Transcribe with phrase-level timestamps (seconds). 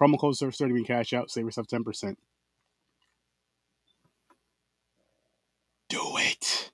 [0.00, 1.30] Promo code SURF30 when cash out.
[1.30, 2.16] Save yourself 10%.
[5.88, 6.70] Do it.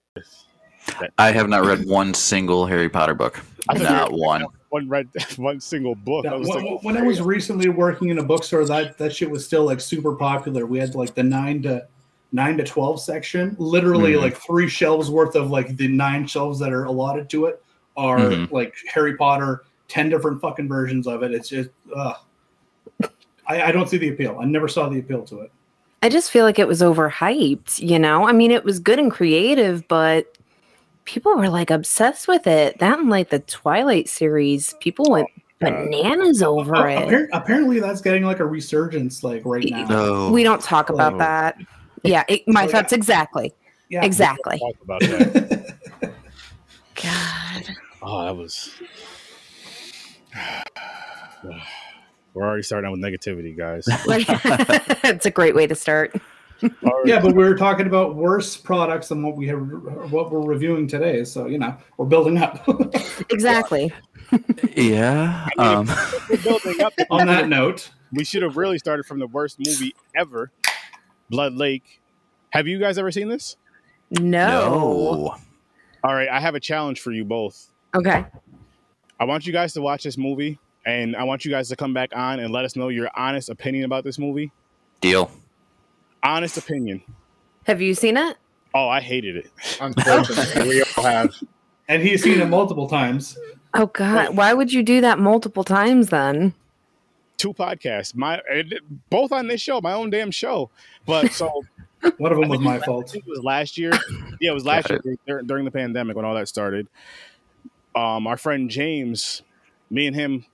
[1.19, 3.41] I have not read one single Harry Potter book.
[3.75, 4.47] Not one.
[4.69, 6.25] One read one single book.
[6.25, 9.15] Yeah, I was when, like, when I was recently working in a bookstore, that that
[9.15, 10.67] shit was still like super popular.
[10.67, 11.87] We had like the nine to
[12.31, 13.57] nine to twelve section.
[13.59, 14.21] Literally, Mhm.
[14.21, 17.63] like three shelves worth of like the nine shelves that are allotted to it
[17.97, 18.51] are Mhm.
[18.53, 19.65] like Harry Potter.
[19.89, 21.33] Ten different fucking versions of it.
[21.33, 22.15] It's just, uh,
[23.47, 24.39] I, I don't see the appeal.
[24.41, 25.53] I never saw the appeal to it.
[26.03, 28.29] I just feel like it was overhyped, you know?
[28.29, 30.37] I mean, it was good and creative, but
[31.05, 32.79] people were like obsessed with it.
[32.79, 37.09] That and like the Twilight series, people went bananas over Uh, it.
[37.09, 39.87] appar- apparently, that's getting like a resurgence, like right now.
[39.87, 40.31] No.
[40.31, 41.19] We don't talk about Oh.
[41.19, 41.57] that.
[42.03, 42.71] Yeah, it, my Oh, yeah.
[42.73, 43.53] thoughts exactly.
[43.89, 44.59] Yeah, Exactly.
[44.59, 45.75] talk about that.
[47.03, 47.77] God.
[48.03, 48.71] Oh, that was.
[52.37, 53.87] We're already starting out with negativity, guys.
[55.05, 56.15] it's a great way to start.
[57.05, 59.61] Yeah, but we were talking about worse products than what we have,
[60.11, 61.23] what we're reviewing today.
[61.23, 62.67] So you know, we're building up.
[63.31, 63.93] Exactly.
[64.75, 65.47] yeah.
[65.59, 65.87] Um,
[66.31, 66.95] We're building up.
[67.11, 70.51] On that note, we should have really started from the worst movie ever,
[71.29, 72.01] Blood Lake.
[72.51, 73.57] Have you guys ever seen this?
[74.11, 74.23] No.
[74.23, 75.37] no.
[76.03, 77.71] All right, I have a challenge for you both.
[77.95, 78.25] Okay.
[79.21, 81.93] I want you guys to watch this movie, and I want you guys to come
[81.93, 84.51] back on and let us know your honest opinion about this movie.
[85.01, 85.31] Deal.
[86.23, 87.03] Honest opinion.
[87.65, 88.37] Have you seen it?
[88.75, 89.51] Oh, I hated it.
[89.81, 91.35] Unfortunately, we all have.
[91.89, 93.37] and he's seen it multiple times.
[93.75, 94.37] Oh God.
[94.37, 96.55] Why would you do that multiple times then?
[97.37, 98.41] Two podcasts, my
[99.11, 100.71] both on this show, my own damn show.
[101.05, 101.65] But so
[102.19, 103.15] One of them was my fault.
[103.15, 103.91] it was last year.
[104.41, 106.87] Yeah, it was last year dur- during the pandemic when all that started.
[107.95, 109.43] Um, our friend James,
[109.91, 110.45] me and him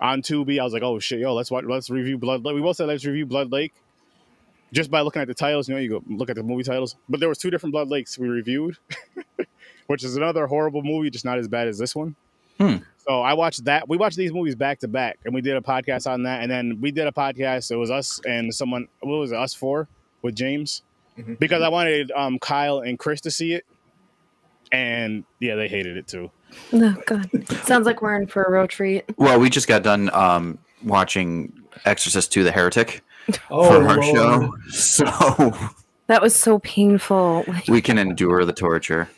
[0.00, 2.54] on Tubi, I was like, "Oh shit, yo, let's watch, let's review Blood." Lake.
[2.54, 3.72] We both said let's review Blood Lake.
[4.72, 6.94] Just by looking at the titles, you know, you go look at the movie titles.
[7.08, 8.76] But there was two different Blood Lakes we reviewed,
[9.88, 12.14] which is another horrible movie, just not as bad as this one.
[12.58, 12.76] Hmm.
[12.98, 13.88] So I watched that.
[13.88, 16.42] We watched these movies back to back, and we did a podcast on that.
[16.42, 17.70] And then we did a podcast.
[17.72, 18.86] It was us and someone.
[19.00, 19.38] What was it?
[19.38, 19.88] Us four
[20.22, 20.82] with James,
[21.18, 21.38] Mhm.
[21.40, 23.64] because I wanted um, Kyle and Chris to see it,
[24.70, 26.30] and yeah, they hated it too.
[26.72, 27.28] Oh God.
[27.64, 29.04] Sounds like we're in for a real treat.
[29.16, 31.52] Well, we just got done um, watching
[31.84, 33.02] Exorcist 2 The Heretic
[33.50, 34.04] Oh, for our Lord.
[34.04, 34.54] show.
[34.70, 35.04] So
[36.06, 37.44] That was so painful.
[37.68, 39.08] we can endure the torture.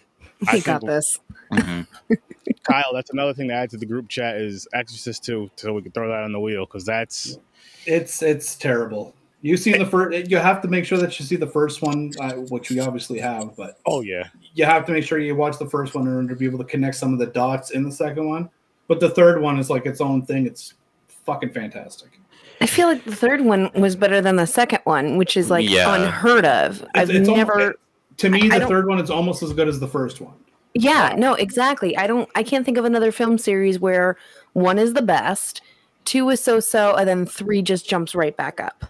[0.49, 1.21] I We got think- this.
[1.53, 1.87] Mhm.
[2.65, 5.83] Kyle, that's another thing to add to the group chat is Exorcist two, so we
[5.83, 7.39] can throw that on the wheel because that's
[7.87, 9.15] It's it's terrible.
[9.41, 10.31] You see the first.
[10.31, 13.19] You have to make sure that you see the first one, uh, which we obviously
[13.19, 13.57] have.
[13.57, 16.29] But oh yeah, you have to make sure you watch the first one in order
[16.29, 18.51] to be able to connect some of the dots in the second one.
[18.89, 20.47] But the third one is like its own thing.
[20.47, 20.75] It's
[21.09, 22.19] fucking fantastic.
[22.61, 25.69] I feel like the third one was better than the second one, which is like
[25.69, 25.95] Yeah.
[25.95, 26.85] unheard of.
[26.95, 27.75] I've it's almo- never.
[28.19, 30.35] To me, I the don't- third one is almost as good as the first one.
[30.75, 31.97] Yeah, no, exactly.
[31.97, 32.29] I don't.
[32.35, 34.17] I can't think of another film series where
[34.55, 35.61] one is the best,
[36.05, 38.85] two is so-so, and then three just jumps right back up.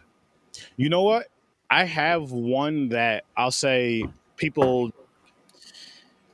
[0.76, 1.26] you know what?
[1.70, 4.04] I have one that I'll say
[4.36, 4.90] people,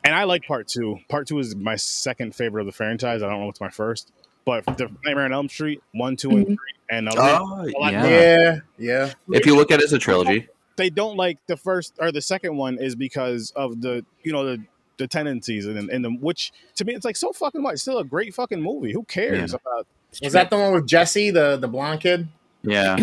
[0.05, 0.99] and I like part two.
[1.09, 3.23] Part two is my second favorite of the franchise.
[3.23, 4.11] I don't know what's my first,
[4.45, 6.49] but the Nightmare on Elm Street one, two, and Mhm.
[6.49, 6.57] three,
[6.91, 8.07] and Oh, yeah.
[8.07, 9.13] Yeah, yeah.
[9.33, 12.23] If you look at it as a trilogy, they don't like the first or the
[12.23, 14.63] second one is because of the you know the
[14.97, 17.75] the tendencies and and the which to me it's like so fucking much.
[17.75, 18.93] It's still a great fucking movie.
[18.93, 19.59] Who cares Yeah.
[19.65, 19.87] about?
[20.23, 22.29] Was that the one with Jesse, the the blonde kid?
[22.63, 22.97] yeah.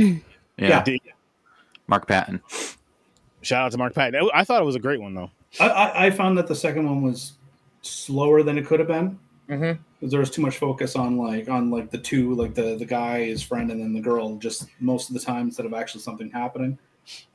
[0.58, 0.84] Yeah.
[0.86, 0.98] Yeah.
[1.88, 2.42] Mark Patton.
[3.42, 4.30] Shout out to Mark Patton.
[4.34, 5.30] I thought it was a great one though.
[5.60, 7.34] I, I, found that the second one was
[7.82, 9.18] slower than it could have been.
[9.50, 9.78] Mhm.
[10.02, 12.86] 'Cause There was too much focus on like on like the two like the the
[12.86, 16.02] guy his friend and then the girl just most of the time instead of actually
[16.02, 16.78] something happening.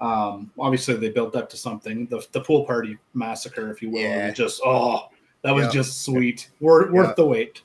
[0.01, 2.07] Um, obviously they built up to something.
[2.07, 4.31] The the pool party massacre, if you will, Yeah.
[4.33, 5.09] just oh
[5.43, 5.71] that was Yeah.
[5.71, 6.51] just sweet.
[6.61, 7.15] Worth worth Yeah.
[7.15, 7.63] the wait.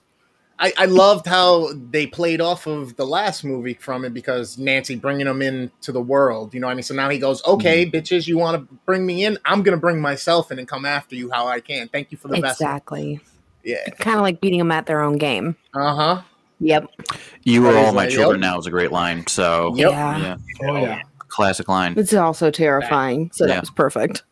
[0.57, 4.96] I, I loved how they played off of the last movie from it because Nancy
[4.96, 6.54] bringing him into the world.
[6.54, 6.84] You know what I mean?
[6.84, 9.38] So now he goes, okay, bitches, you want to bring me in?
[9.44, 11.90] I'm going to bring myself in and come after you how I can.
[11.90, 12.62] Thank you for the best.
[12.62, 13.19] Exactly.
[13.66, 13.90] Yeah.
[14.00, 15.57] Kind of like beating them at their own game.
[15.74, 16.22] Uh huh.
[16.62, 16.88] Yep.
[17.44, 18.52] You are all my like, children yep.
[18.52, 19.28] now is a great line.
[19.28, 19.92] So Yep.
[19.92, 20.18] Yeah.
[20.19, 20.38] yeah,
[20.69, 21.02] Oh yeah.
[21.28, 21.96] classic line.
[21.98, 23.30] It's also terrifying.
[23.34, 23.56] So Yeah.
[23.56, 24.24] that was perfect.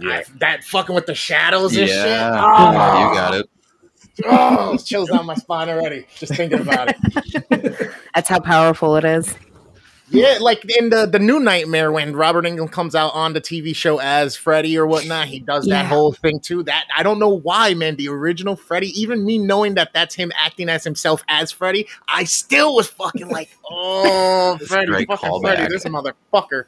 [0.00, 2.04] I- that fucking with the shadows and Yeah, shit.
[2.04, 3.46] you got it.
[4.26, 6.06] Oh, it's chills down my spine already.
[6.16, 7.90] Just thinking about it.
[8.14, 9.34] That's how powerful it is.
[10.10, 13.76] Yeah, like in the the new Nightmare when Robert Englund comes out on the TV
[13.76, 15.88] show as Freddy or whatnot, he does that Yeah.
[15.88, 16.62] whole thing too.
[16.62, 17.96] That I don't know why, man.
[17.96, 22.24] The original Freddy, even me knowing that that's him acting as himself as Freddy, I
[22.24, 25.68] still was fucking like, oh, Freddy, Great fucking Freddy, callback.
[25.68, 26.64] this motherfucker.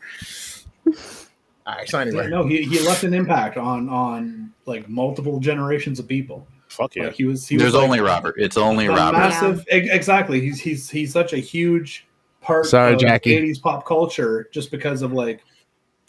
[1.67, 5.41] All right, so Yeah, anyway, no, he, he left an impact on on like multiple
[5.41, 6.47] generations of people.
[6.71, 7.05] Fuck yeah.
[7.05, 8.37] Like he was he There's was like, only Robert.
[8.39, 9.19] It's only Robert.
[9.19, 10.41] massive exactly.
[10.41, 12.07] He's he's he's such a huge
[12.41, 13.37] part Sorry, of Jackie.
[13.39, 15.43] 80s pop culture just because of like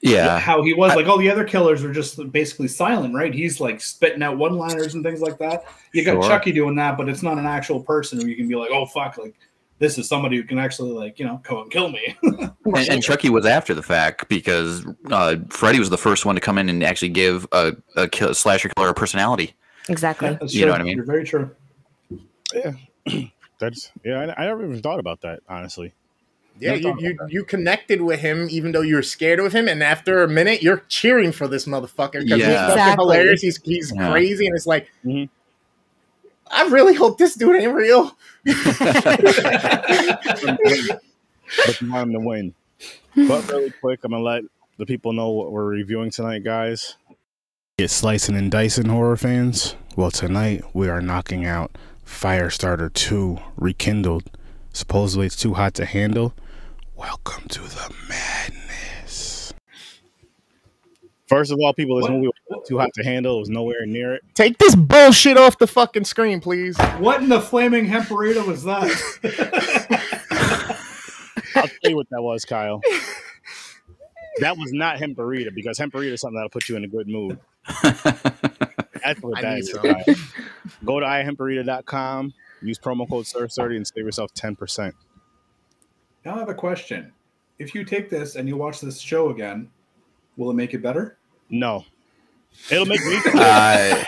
[0.02, 3.60] Yeah, how he was like all the other killers were just basically silent right he's
[3.60, 6.30] like spitting out one liners and things like that you got Sure.
[6.30, 8.86] chucky doing that but it's not an actual person where you can be like oh
[8.86, 9.36] fuck like
[9.80, 13.04] this is somebody who can actually like you know come and kill me and, and
[13.04, 16.70] Chucky was after the fact because uh, Freddy was the first one to come in
[16.70, 19.54] and actually give a, a kill, slasher killer a personality.
[19.90, 20.30] Exactly.
[20.40, 20.66] that's You true.
[20.68, 20.98] know what I mean?
[20.98, 21.52] you're very true
[22.54, 22.74] Yeah.
[23.60, 24.34] That's yeah.
[24.38, 25.94] I, I never even thought about that honestly.
[26.60, 29.84] yeah, you, you you connected with him even though you were scared of him, and
[29.84, 32.68] after a minute, you're cheering for this motherfucker because he's Yeah.
[32.68, 33.04] fucking Exactly.
[33.04, 33.42] hilarious.
[33.42, 34.12] He's he's Yeah.
[34.12, 34.90] crazy, and it's like.
[35.06, 35.30] Mhm.
[36.54, 38.18] I really hope this dude ain't real.
[38.44, 38.56] but
[41.82, 42.54] you want him to win.
[43.16, 44.44] But really quick, I'm gonna let
[44.78, 46.96] the people know what we're reviewing tonight, guys.
[47.78, 49.76] Get slicing and dicing, horror fans.
[49.96, 51.72] Well, tonight we are knocking out
[52.06, 54.30] Firestarter 2 Rekindled.
[54.74, 56.34] Supposedly it's too hot to handle.
[56.96, 59.54] Welcome to the madness.
[61.28, 62.12] First of all, people, this What?
[62.12, 63.38] movie was too hot to handle.
[63.38, 64.22] It was nowhere near it.
[64.36, 66.78] Take this bullshit off the fucking screen, please.
[67.00, 68.84] what in the flaming hemperita was that
[71.56, 72.82] I'll tell you what that was, Kyle.
[74.40, 77.40] That was not hemperita because hemperita is something that'll put you in a good mood.
[77.84, 79.72] That's what I that need is.
[79.72, 79.82] some.
[79.82, 80.16] Kyle.
[80.86, 84.94] Go to ihemperita.com, use promo code SUR30 and save yourself 10%.
[86.26, 87.12] now i have a question
[87.60, 89.70] if you take this and you watch this show again
[90.38, 91.18] will it make it better
[91.50, 91.86] No.
[92.70, 94.04] It'll make me uh,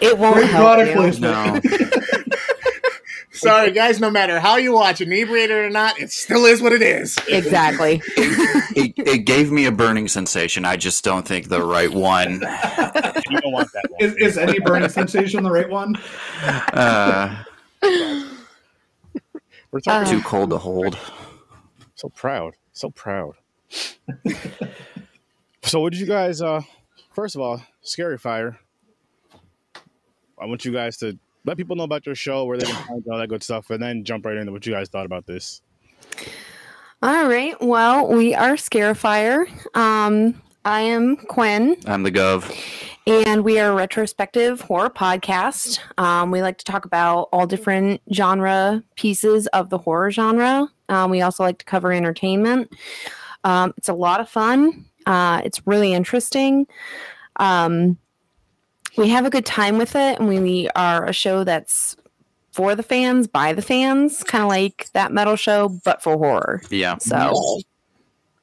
[0.00, 0.96] It won't Great help product you.
[0.96, 1.64] placement.
[1.64, 1.99] no,
[3.40, 4.00] Sorry, guys.
[4.00, 7.18] No matter how you watch, inebriated or not, it still is what it is.
[7.28, 8.02] Exactly.
[8.16, 10.64] it, it gave me a burning sensation.
[10.64, 12.32] I just don't think the right one.
[12.34, 14.00] you don't want that one.
[14.00, 15.96] is, is any burning sensation the right one
[16.72, 17.42] Uh,
[19.72, 20.98] We're talking too cold to hold.
[21.94, 22.54] so proud.
[22.72, 23.34] So proud.
[25.62, 26.60] so what did you guys uh
[27.12, 28.58] first of all, Scary Fire.
[30.40, 33.04] I want you guys to let people know about your show, where they can find
[33.10, 35.62] all that good stuff, and then jump right into what you guys thought about this.
[37.02, 37.54] All right.
[37.60, 39.46] Well, we are Scarifire.
[39.76, 42.54] Um, I am Quinn, I'm the gov.
[43.06, 45.78] and we are a retrospective horror podcast.
[45.96, 50.68] Um, we like to talk about all different genre pieces of the horror genre.
[50.90, 52.70] Um, we also like to cover entertainment.
[53.42, 54.84] Um, it's a lot of fun.
[55.06, 56.66] Uh, it's really interesting.
[57.36, 57.96] Um,
[58.96, 61.96] we have a good time with it, and we are a show that's
[62.52, 66.60] for the fans, by the fans, kind of like that metal show, but for horror.
[66.70, 66.98] Yeah.
[66.98, 67.60] So,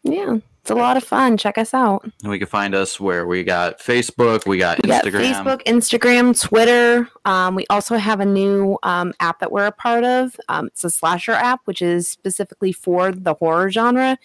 [0.04, 1.38] yeah, it's a lot of fun.
[1.38, 2.04] Check us out.
[2.24, 5.34] And we can find us where we got Facebook, we got We got Instagram.
[5.34, 7.10] Facebook, Instagram, Twitter.
[7.26, 10.38] Um, we also have a new um, app that we're a part of.
[10.48, 14.18] Um, it's a slasher app, which is specifically for the horror genre.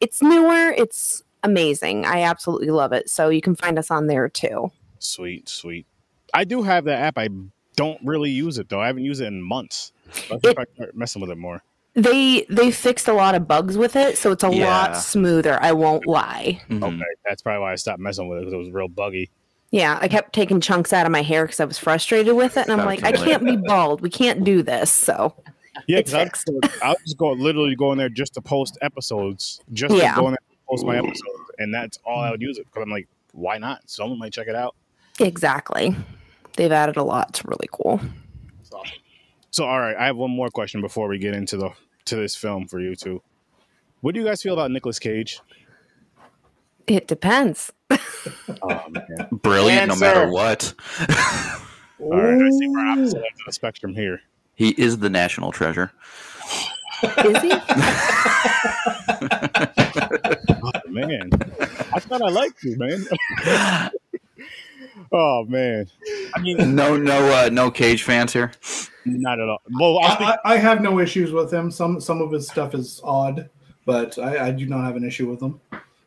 [0.00, 0.70] It's newer.
[0.70, 2.06] It's amazing.
[2.06, 3.10] I absolutely love it.
[3.10, 4.70] So you can find us on there too.
[5.04, 5.86] Sweet, sweet.
[6.32, 7.18] I do have that app.
[7.18, 7.28] I
[7.76, 8.80] don't really use it though.
[8.80, 9.92] I haven't used it in months.
[10.30, 11.62] I think I start messing with it more.
[11.94, 14.66] They they fixed a lot of bugs with it, so it's a Yeah.
[14.66, 15.58] lot smoother.
[15.62, 16.60] I won't lie.
[16.68, 16.82] Mhm.
[16.82, 19.30] Okay, that's probably why I stopped messing with it because it was real buggy.
[19.70, 22.66] Yeah, I kept taking chunks out of my hair because I was frustrated with it,
[22.68, 24.00] and I'm like, I can't be bald.
[24.00, 24.90] We can't do this.
[24.90, 25.34] So
[25.88, 26.14] Yeah, because.
[26.82, 30.14] I was just go literally go in there just to post episodes, just Yeah.
[30.14, 31.20] to go in there and post my episodes,
[31.58, 33.82] and that's all I would use it because I'm like, why not?
[33.90, 34.74] Someone might check it out.
[35.20, 35.96] Exactly.
[36.56, 37.30] They've added a lot.
[37.30, 38.00] It's really cool.
[38.62, 38.82] So,
[39.50, 41.70] So, all right, I have one more question before we get into the
[42.06, 43.22] to this film for you two.
[44.02, 45.40] What do you guys feel about Nicolas Cage?
[46.86, 47.72] It depends.
[47.90, 47.98] Oh
[48.90, 50.74] man, Brilliant, no matter what.
[51.98, 54.20] all right, I see we're opposite ends of the spectrum here.
[54.54, 55.90] he is the national treasure.
[57.02, 57.52] Is he?
[60.66, 61.28] Oh man,
[61.92, 63.04] I thought I liked you, man.
[65.12, 65.86] oh man,
[66.34, 68.52] I mean, no, no, uh, no Cage fans here.
[69.04, 69.60] not at all.
[69.78, 71.70] Well, I think I, I I have no issues with him.
[71.70, 73.48] Some some of his stuff is odd,
[73.86, 75.60] but I, I do not have an issue with him.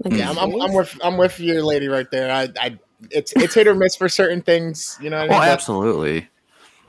[0.05, 2.31] Yeah, I'm, I'm, I'm with I'm with your lady right there.
[2.31, 2.79] I, I
[3.11, 4.97] it's it's hit or miss for certain things.
[5.01, 5.39] You know what I Oh, mean?
[5.41, 6.27] But- absolutely.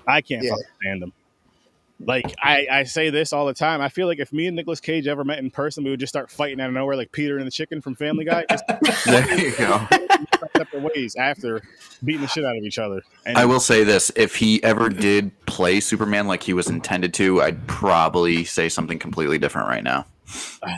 [0.07, 0.51] I can't Yeah.
[0.51, 1.13] fucking stand him.
[2.01, 3.81] Like I, I say this all the time.
[3.81, 6.13] I feel like if me and Nicolas Cage ever met in person, we would just
[6.13, 8.65] start fighting out of nowhere, like Peter and the Chicken from Family Guy, just
[9.05, 9.85] There you go.
[10.57, 11.61] Separate ways after
[12.05, 13.03] beating the shit out of each other.
[13.27, 17.15] And I will say this: if he ever did play Superman like he was intended
[17.15, 20.07] to, I'd probably say something completely different right now.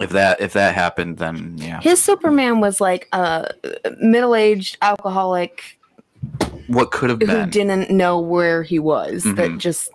[0.00, 1.80] If that if that happened, then yeah.
[1.80, 3.50] His Superman was like a
[4.00, 5.78] middle-aged alcoholic
[6.66, 7.28] What could have been?
[7.28, 7.50] who been?
[7.50, 9.22] didn't know where he was.
[9.22, 9.58] That Mhm.
[9.58, 9.90] just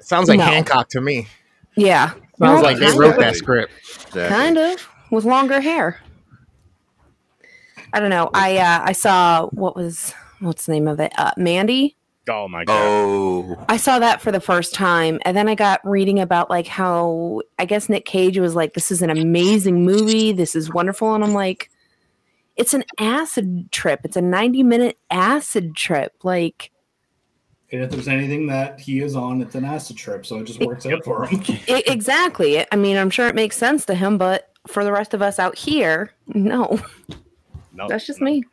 [0.00, 0.44] Sounds like No.
[0.46, 1.28] Hancock to me.
[1.76, 3.72] yeah, Sounds No, like they wrote that script.
[4.08, 4.28] Exactly.
[4.28, 6.00] kind of with longer hair.
[7.92, 8.30] I don't know.
[8.34, 11.12] I uh, I saw what was what's the name of it?
[11.18, 11.96] Uh, Mandy.
[12.28, 15.80] oh my god, Oh, I saw that for the first time, and then I got
[15.88, 20.32] reading about like how I guess Nick Cage was like, "This is an amazing movie.
[20.32, 21.70] This is wonderful," and I'm like,
[22.56, 24.00] "It's an acid trip.
[24.04, 26.12] It's a 90 minute acid trip.
[26.22, 26.70] Like,
[27.72, 30.60] And if there's anything that he is on, it's an acid trip, so it just
[30.60, 31.42] works out for him.
[31.68, 32.64] i exactly.
[32.72, 35.38] I mean, I'm sure it makes sense to him, but for the rest of us
[35.38, 36.78] out here, no,
[37.72, 38.44] no, that's just me.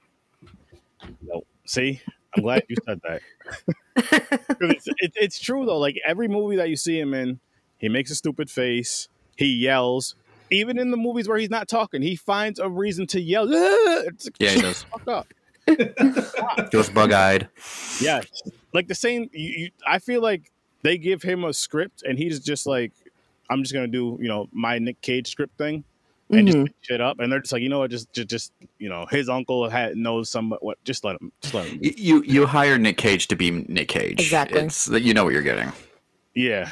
[1.21, 1.43] no.
[1.65, 2.01] See,
[2.35, 3.21] I'm glad you said that.
[4.61, 5.77] it's, it, it's true though.
[5.77, 7.39] Like every movie that you see him in,
[7.77, 9.07] he makes a stupid face.
[9.35, 10.15] He yells.
[10.51, 13.47] Even in the movies where he's not talking, he finds a reason to yell.
[14.07, 14.83] It's Yeah, he does.
[14.83, 15.27] Fuck up.
[16.71, 17.47] goes bug eyed.
[18.01, 18.21] Yeah,
[18.73, 19.29] like the same.
[19.31, 22.91] You, you, I feel like they give him a script, and he's just like,
[23.49, 25.83] "I'm just gonna do, you know, my Nick Cage script thing,
[26.29, 26.63] and just Mhm.
[26.65, 27.91] make shit up." And they're just like, "You know what?
[27.91, 30.77] Just, just, just you know, his uncle had knows some what.
[30.83, 31.31] Just let him.
[31.41, 31.79] Just let him.
[31.83, 34.19] Y- You you hire Nick Cage to be Nick Cage.
[34.19, 34.61] Exactly.
[34.61, 35.71] It's that you know what you're getting.
[36.35, 36.71] Yeah.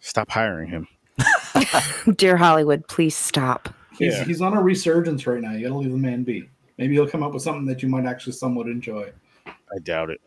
[0.00, 0.88] Stop hiring him.
[2.16, 3.68] Dear Hollywood, please stop.
[3.98, 4.24] He's, Yeah.
[4.24, 5.52] he's on a resurgence right now.
[5.52, 6.48] You gotta leave the man be.
[6.78, 9.10] Maybe he'll come up with something that you might actually somewhat enjoy.
[9.46, 10.20] I doubt it.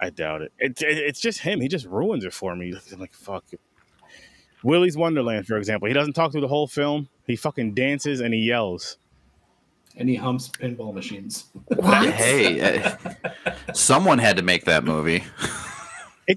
[0.00, 0.52] I doubt it.
[0.58, 0.98] It, it.
[0.98, 1.60] It's just him.
[1.60, 2.74] He just ruins it for me.
[2.92, 3.44] I'm like, fuck.
[3.52, 3.60] it.
[4.62, 5.88] Willy's Wonderland, for example.
[5.88, 7.08] He doesn't talk through the whole film.
[7.26, 8.98] He fucking dances and he yells.
[9.96, 11.46] And he humps pinball machines.
[11.68, 12.10] What?
[12.10, 12.96] Hey, uh,
[13.72, 15.24] someone had to make that movie.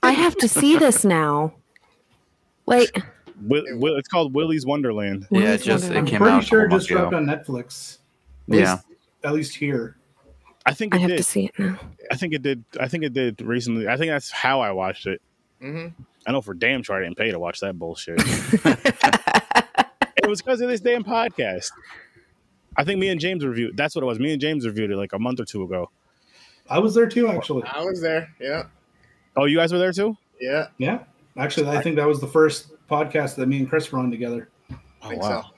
[0.04, 1.54] I have to see this now.
[2.66, 2.92] Wait,
[3.42, 5.28] Will, Will, it's called Willy's Wonderland.
[5.32, 6.44] Yeah, Willy's it just it I'm pretty out.
[6.44, 7.98] a sure it couple just dropped on Netflix.
[8.50, 8.72] At Yeah.
[8.74, 8.86] least,
[9.24, 9.98] at least here.
[10.66, 11.18] I think I have did.
[11.18, 11.80] to see it now.
[12.12, 12.64] I think it did.
[12.80, 13.88] I think it did recently.
[13.88, 15.22] I think that's how I watched it.
[15.60, 15.88] hmm
[16.28, 18.20] I know for damn sure I didn't pay to watch that bullshit.
[20.18, 21.72] it was because of this damn podcast.
[22.78, 23.76] I think me and James reviewed.
[23.76, 24.20] That's what it was.
[24.20, 25.90] Me and James reviewed it like a month or two ago.
[26.70, 27.64] I was there too, actually.
[27.64, 28.30] I was there.
[28.40, 28.64] Yeah,
[29.36, 30.16] Oh, you guys were there too?
[30.40, 30.68] yeah.
[30.78, 31.00] Yeah.
[31.38, 34.50] Actually, I think that was the first podcast that me and Chris were on together.
[35.02, 35.42] Oh think wow.
[35.42, 35.50] so.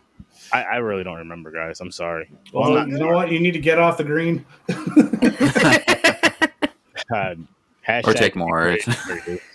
[0.54, 1.80] I, I really don't remember, guys.
[1.82, 2.30] I'm sorry.
[2.54, 3.32] Well, I'm you know what?
[3.32, 4.46] You need to get off the green.
[7.10, 7.48] God.
[7.88, 8.78] Hashtag Or take more.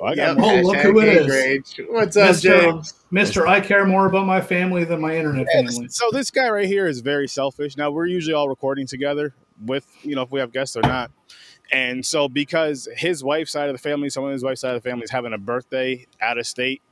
[0.00, 1.14] Oh, I Yep, got Oh, look who it is.
[1.26, 1.62] gay is.
[1.74, 1.88] grade.
[1.90, 2.40] What's up, Mr.
[2.42, 2.94] James?
[3.10, 5.88] Mister, I care more about my family than my internet family.
[5.88, 7.76] So this guy right here is very selfish.
[7.76, 9.34] Now we're usually all recording together
[9.66, 11.10] with you know if we have guests or not.
[11.72, 14.88] And so because his wife's side of the family, someone his wife's side of the
[14.88, 16.82] family is having a birthday out of state,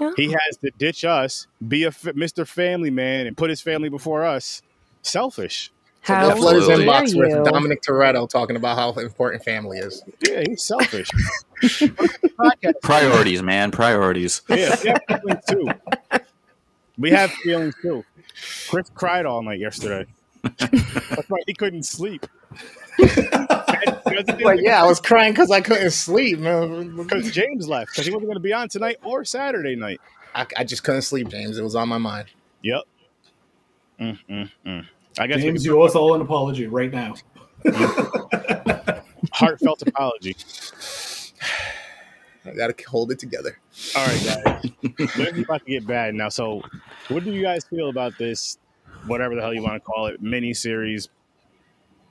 [0.00, 0.12] Oh.
[0.16, 2.46] he has to ditch us, be a Mr.
[2.46, 4.60] Family Man, and put his family before us.
[5.02, 5.70] Selfish.
[6.04, 6.84] How Jeff Letters Absolutely.
[6.84, 7.18] dare inbox you?
[7.18, 10.02] with Dominic Toretto talking about how important family is.
[10.20, 11.10] Yeah, he's selfish.
[12.82, 13.70] Priorities, man.
[13.70, 14.42] Priorities.
[14.48, 15.68] Yeah, we have feelings too.
[16.98, 18.04] We have feelings too.
[18.68, 20.04] Chris cried all night yesterday.
[20.42, 22.26] That's why he couldn't sleep.
[24.44, 26.38] Like, yeah, I was crying because I couldn't sleep.
[26.38, 26.94] Man.
[26.96, 30.00] Because James left because he wasn't going to be on tonight or Saturday night.
[30.34, 31.58] I, I just couldn't sleep, James.
[31.58, 32.28] It was on my mind.
[32.62, 32.82] Yep.
[34.00, 34.86] Mm, mm, mm.
[35.18, 37.14] I guess James, you owe us all an apology right now.
[39.32, 40.36] heartfelt apology.
[42.46, 43.58] I gotta hold it together.
[43.96, 44.70] All right, guys.
[45.16, 46.28] We're about to get bad now.
[46.28, 46.62] So,
[47.08, 48.58] what do you guys feel about this?
[49.06, 51.08] Whatever the hell you want to call it, mini series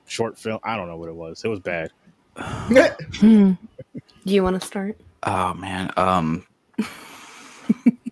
[0.06, 0.60] short film.
[0.62, 1.44] I don't know what it was.
[1.44, 1.90] It was bad.
[3.20, 3.52] Hmm.
[4.26, 5.00] Do you want to start?
[5.22, 5.92] Oh man.
[5.96, 6.44] Um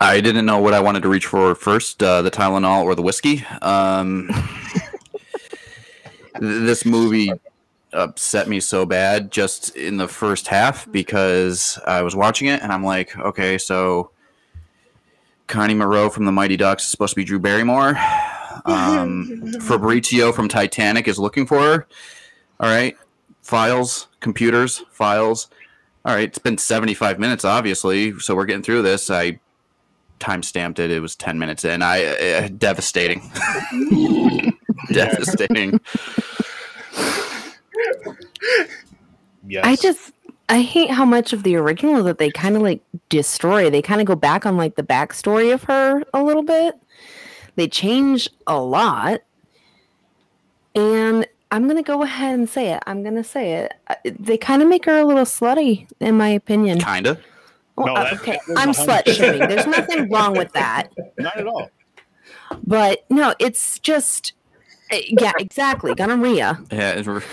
[0.00, 3.02] I didn't know what I wanted to reach for first, uh, the Tylenol or the
[3.02, 3.44] whiskey.
[3.62, 4.30] Um
[6.40, 7.32] this movie
[7.92, 12.72] upset me so bad just in the first half because I was watching it and
[12.72, 14.10] I'm like, okay, so
[15.46, 17.96] Connie Moreau from the Mighty Ducks is supposed to be Drew Barrymore.
[18.66, 21.86] Um, Fabrizio from Titanic is looking for her.
[22.60, 22.96] All right.
[23.42, 25.48] Files, computers, files.
[26.04, 26.28] All right.
[26.28, 28.18] It's been 75 minutes, obviously.
[28.18, 29.10] So we're getting through this.
[29.10, 29.40] I
[30.18, 30.90] time stamped it.
[30.90, 31.82] It was 10 minutes in.
[31.82, 33.30] I uh, devastating.
[34.92, 35.80] devastating.
[39.46, 39.64] Yes.
[39.64, 40.12] I just
[40.48, 43.70] I hate how much of the original that they kind of like destroy.
[43.70, 46.74] They kind of go back on like the backstory of her a little bit.
[47.56, 49.20] They change a lot.
[50.74, 52.82] And I'm going to go ahead and say it.
[52.86, 53.74] I'm going to say it.
[53.88, 56.78] Uh, They kind of make her a little slutty, in my opinion.
[56.78, 57.18] Kinda.
[57.78, 59.48] Well, No, uh, that- okay, I'm slut shaming.
[59.48, 60.88] There's nothing wrong with that.
[61.18, 61.70] Not at all.
[62.66, 64.32] But no, it's just,
[64.92, 65.94] uh, yeah, exactly.
[65.94, 66.62] Gonorrhea.
[66.70, 66.96] Yeah.
[66.98, 67.24] it's-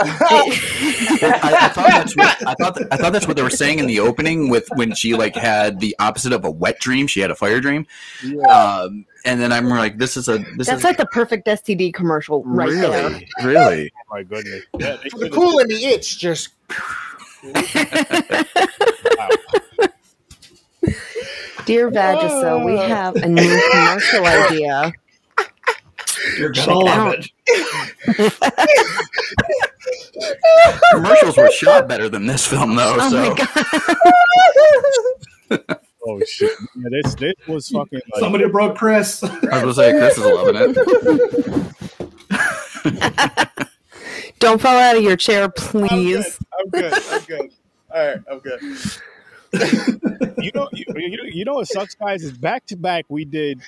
[0.02, 2.78] I, I thought that's what I thought.
[2.90, 5.78] I thought that's what they were saying in the opening with when she like had
[5.80, 7.06] the opposite of a wet dream.
[7.06, 7.86] She had a fire dream,
[8.48, 11.92] um, and then I'm like, this is a this That's is like the perfect STD
[11.92, 13.10] commercial right there.
[13.10, 13.92] really really.
[13.94, 14.62] Oh my goodness.
[14.78, 16.48] Yeah, they the cool and the itch just
[21.66, 22.88] Dear Vagisil, we oh.
[22.88, 24.92] have a new commercial idea.
[26.38, 27.18] You're gonna love out.
[27.18, 27.28] it.
[30.92, 32.96] Commercials were shot better than this film though.
[32.98, 33.34] Oh so my
[35.48, 35.80] god.
[36.06, 36.50] Oh shit!
[36.76, 38.00] Yeah, this this was fucking.
[38.14, 39.22] Like, Somebody broke Chris.
[39.22, 40.56] I was gonna say Chris is loving
[42.82, 43.48] it.
[44.38, 45.56] Don't fall out of your chair, I'm good.
[45.56, 46.38] please.
[46.58, 46.94] I'm good.
[46.94, 47.50] I'm good.
[47.92, 48.60] All right, I'm good.
[50.42, 52.22] you know, you, you know, you know what sucks, guys?
[52.22, 53.60] Is back to back we did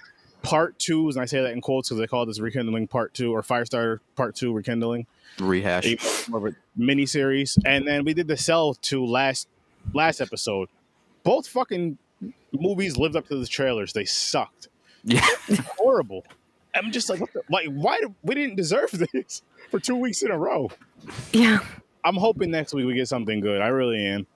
[0.43, 3.35] part twos, and I say that in quotes because they call this rekindling part two
[3.35, 5.07] or Firestarter part two rekindling,
[5.39, 5.87] Rehash.
[5.87, 9.05] even though it's more of a mini series, and then we did the Cell to
[9.05, 9.49] last
[9.93, 10.69] last episode.
[11.25, 11.99] Both fucking
[12.53, 13.93] movies lived up to the trailers.
[13.93, 14.69] They sucked.
[15.05, 15.27] Yeah.
[15.79, 16.25] horrible.
[16.75, 20.23] I'm just like, what the, like, why did, we didn't deserve this for two weeks
[20.23, 20.71] in a row?
[21.33, 21.59] Yeah.
[22.05, 23.61] I'm hoping next week we get something good.
[23.61, 24.27] I really am.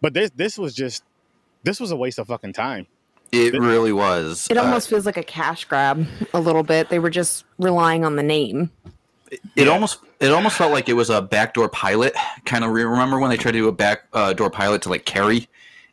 [0.00, 1.02] But this this was just
[1.64, 2.86] this was a waste of fucking time.
[3.32, 4.46] It really was.
[4.50, 6.88] It Uh, almost feels like a cash grab a little bit.
[6.88, 8.70] They were just relying on the name.
[9.56, 12.14] it almost it almost felt like it was a backdoor pilot.
[12.46, 15.48] Kind of remember when they tried to do a backdoor pilot to like Carrie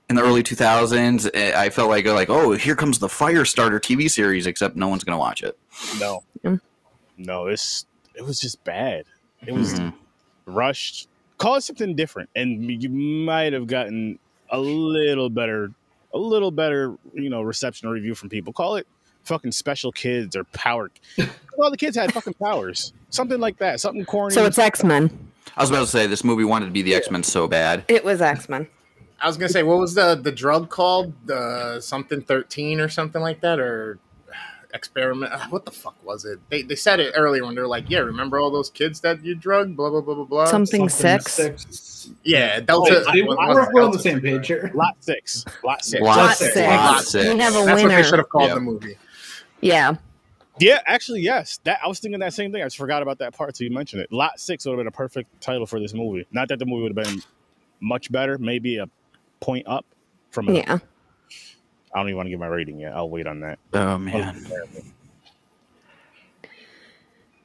[0.09, 1.29] in the early 2000s.
[1.33, 5.03] Eh, I felt like like oh here comes the Firestarter TV series, except no one's
[5.03, 5.57] gonna watch it.
[5.99, 6.23] No.
[6.43, 6.61] Mm.
[7.17, 9.03] No, it's it was just bad.
[9.45, 9.93] It was Mhm.
[10.45, 11.07] Rushed.
[11.37, 15.71] Call it something different, and you might have gotten a little better,
[16.13, 18.53] a little better, you know, reception or review from people.
[18.53, 18.87] Call it
[19.23, 20.91] fucking special kids or power.
[21.59, 24.33] All the kids had fucking powers, something like that, something corny.
[24.33, 25.09] So it's X Men.
[25.57, 27.85] I was about to say this movie wanted to be the X Men so bad.
[27.87, 28.67] It was X Men.
[29.21, 31.13] I was gonna say, what was the the drug called?
[31.25, 33.97] The something thirteen or something like that, or
[34.75, 35.31] experiment?
[35.49, 36.39] What the fuck was it?
[36.49, 39.33] They they said it earlier when they're like, yeah, remember all those kids that you
[39.35, 39.75] drugged?
[39.77, 40.45] Blah blah blah blah blah.
[40.45, 41.33] Something, six.
[41.33, 42.11] six.
[42.23, 43.05] Yeah, Oh, Delta.
[43.11, 44.69] see, what I was work we're on the same page here.
[44.75, 46.01] lot six, lot six.
[46.03, 46.53] Lot Lot six.
[46.53, 46.67] six.
[46.67, 47.33] Lot six.
[47.33, 48.55] We have a That's what they should have called Yep.
[48.55, 48.97] the movie.
[49.61, 49.95] Yeah.
[50.59, 51.59] Yeah, actually, yes.
[51.65, 52.61] That I was thinking that same thing.
[52.61, 53.57] I just forgot about that part.
[53.57, 54.11] So you mentioned it.
[54.11, 56.25] Lot six would have been a perfect title for this movie.
[56.31, 57.21] Not that the movie would have been
[57.81, 58.87] much better, maybe a
[59.41, 59.85] point up
[60.31, 60.47] from.
[60.49, 60.57] it.
[60.67, 60.77] Yeah.
[61.95, 62.93] I don't even want to give my rating yet.
[62.93, 63.57] I'll wait on that.
[63.73, 64.45] Oh man.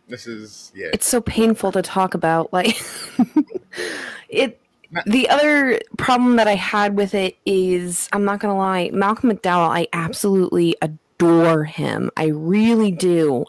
[0.08, 0.88] This is yeah.
[0.92, 2.52] It's so painful to talk about.
[2.52, 2.76] Like
[4.28, 4.60] it
[5.06, 9.68] the other problem that I had with it is I'm not gonna lie, Malcolm McDowell,
[9.68, 12.10] I absolutely adore him.
[12.16, 13.44] I really do.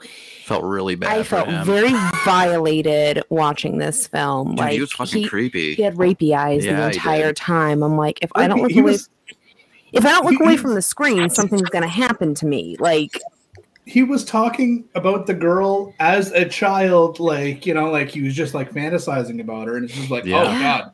[0.46, 1.10] Felt really bad.
[1.18, 1.66] I for felt him.
[1.66, 1.94] very
[2.26, 4.50] violated watching this film.
[4.50, 5.74] Dude, like he was fucking he, creepy.
[5.74, 7.82] he had rapey eyes Yeah, the entire time.
[7.82, 9.10] I'm like, if I don't He- look he away was-
[9.92, 12.76] if I don't look he- away from the screen, something's gonna happen to me.
[12.80, 13.20] Like
[13.86, 18.36] he was talking about the girl as a child, like you know, like he was
[18.36, 20.42] just like fantasizing about her, and it's just like, oh, Yeah.
[20.42, 20.94] oh god.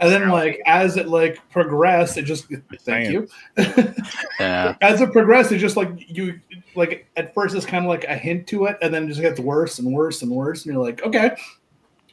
[0.00, 2.46] And then like as it like progressed, it just
[2.82, 3.12] thank Damn.
[3.12, 3.28] you.
[4.38, 4.76] Yeah.
[4.80, 6.38] as it progressed, it just like you
[6.76, 9.20] like at first it's kind of like a hint to it, and then it just
[9.20, 11.32] gets worse and worse and worse, and you're like, okay,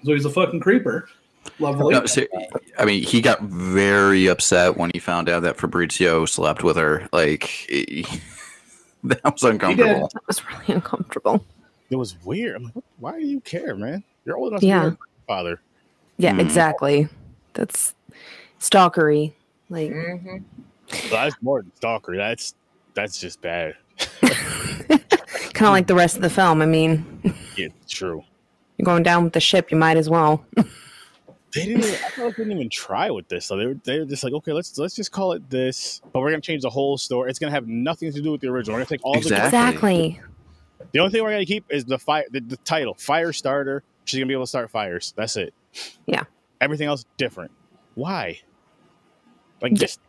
[0.04, 1.08] so he's a fucking creeper.
[1.60, 1.94] Lovely.
[1.94, 2.28] No, ser-
[2.78, 7.08] I mean, he got very upset when he found out that Fabrizio slept with her.
[7.14, 8.06] Like, he-
[9.04, 10.10] that was uncomfortable.
[10.14, 11.46] that was really uncomfortable.
[11.90, 12.56] it was weird.
[12.58, 14.04] I'm like, why do you care, man?
[14.26, 14.84] You're old enough Yeah.
[14.84, 15.62] to be a father.
[16.18, 16.40] Yeah, Hmm.
[16.40, 17.08] exactly.
[17.54, 17.94] That's
[18.60, 19.34] stalkery.
[19.70, 20.44] Like Mhm.
[20.90, 22.16] So that's more than stalker.
[22.18, 22.54] That's
[22.96, 23.76] that's just bad.
[24.90, 26.62] kind of like the rest of the film.
[26.62, 27.22] I mean,
[27.58, 28.24] Yeah, true.
[28.78, 30.44] you're going down with the ship, you might as well.
[31.56, 31.84] They didn't.
[31.86, 33.46] Even, I feel like they didn't even try with this.
[33.46, 36.20] So they were they were just like, okay, let's let's just call it this, but
[36.20, 37.30] we're gonna change the whole story.
[37.30, 38.76] It's gonna have nothing to do with the original.
[38.76, 39.46] We're gonna take all Exactly.
[39.48, 40.22] exactly.
[40.80, 43.84] the the only thing we're gonna keep is the fire the, the title fire starter.
[44.06, 45.14] She's gonna be able to start fires.
[45.16, 45.54] That's it.
[46.06, 46.24] Yeah.
[46.62, 47.52] Everything else different.
[47.96, 48.40] Why?
[49.62, 50.00] Like just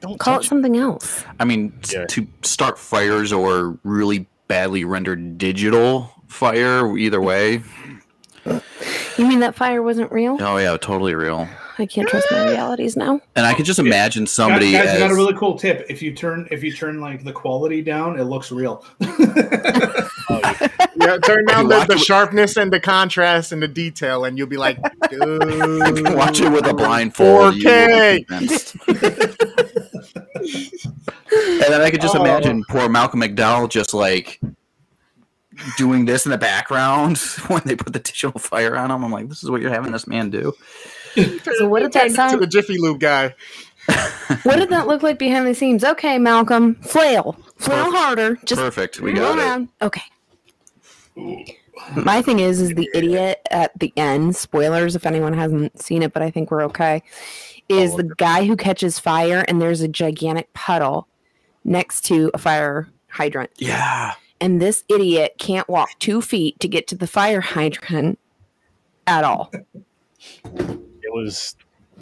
[0.00, 1.24] don't Call it touch something else.
[1.40, 2.06] I mean, Yeah.
[2.06, 7.62] to start fires or really badly rendered digital fire, either way.
[9.18, 10.36] You mean that fire wasn't real?
[10.40, 11.48] Oh yeah, totally real.
[11.80, 13.20] I can't trust my realities now.
[13.36, 15.86] And I could just imagine somebody guys, I got a really cool tip.
[15.88, 18.84] If you turn if you turn like the quality down, it looks real.
[21.00, 24.56] Yeah, turn down the, the sharpness and the contrast and the detail, and you'll be
[24.56, 24.78] like,
[25.08, 25.20] dude,
[26.14, 27.54] watch it with a blindfold.
[27.54, 28.24] 4K.
[31.30, 32.20] and then I could just Oh.
[32.20, 34.40] imagine poor Malcolm McDowell just like
[35.76, 37.18] doing this in the background
[37.48, 39.04] when they put the digital fire on him.
[39.04, 40.52] I'm like, this is what you're having this man do.
[41.56, 43.34] So what did that to the Jiffy Lube guy.
[44.44, 45.82] What did that look like behind the scenes?
[45.82, 47.96] Okay, Malcolm, flail, flail Perfect.
[47.96, 48.34] harder.
[48.44, 49.00] Just Perfect.
[49.00, 49.42] We go got it.
[49.42, 49.68] around.
[49.82, 50.02] Okay.
[51.96, 54.36] My thing is, is the idiot at the end.
[54.36, 57.02] Spoilers if anyone hasn't seen it, but I think we're okay.
[57.68, 61.08] Is the guy who catches fire and there's a gigantic puddle
[61.64, 64.12] next to a fire hydrant, Yeah.
[64.40, 68.18] And this idiot can't walk two feet to get to the fire hydrant
[69.06, 69.50] at all.
[69.52, 71.56] it was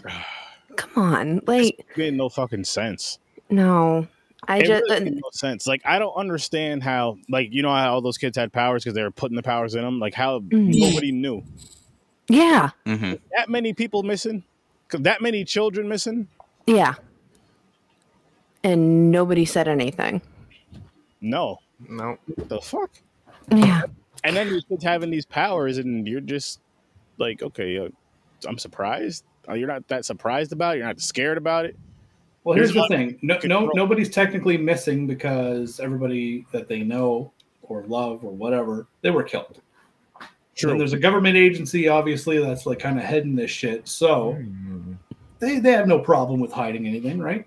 [0.76, 3.18] Come on, like it made no fucking sense.
[3.50, 4.06] no.
[4.48, 5.66] I It just really made no sense.
[5.66, 8.94] Like I don't understand how like you know how all those kids had powers because
[8.94, 9.98] they were putting the powers in them.
[9.98, 10.78] Like how Mm.
[10.78, 11.42] nobody knew.
[12.28, 14.44] yeah, hmm That many people missing,
[14.90, 16.28] That many children missing.
[16.66, 16.94] yeah.
[18.62, 20.22] And nobody said anything.
[21.20, 21.58] No.
[21.88, 22.90] No, What the fuck?
[23.50, 23.82] Yeah.
[24.24, 26.60] And then these kids having these powers, and you're just
[27.18, 27.88] like, okay, uh,
[28.48, 29.24] I'm surprised.
[29.48, 30.78] Uh, You're not that surprised about it.
[30.78, 31.76] You're not scared about it.
[32.44, 37.32] Well, here's Here's the thing: no, no, nobody's technically missing because everybody that they know
[37.62, 39.60] or love or whatever they were killed.
[40.62, 43.86] And there's a government agency, obviously, that's like kind of heading this shit.
[43.86, 44.42] So
[45.38, 47.46] they they have no problem with hiding anything, right?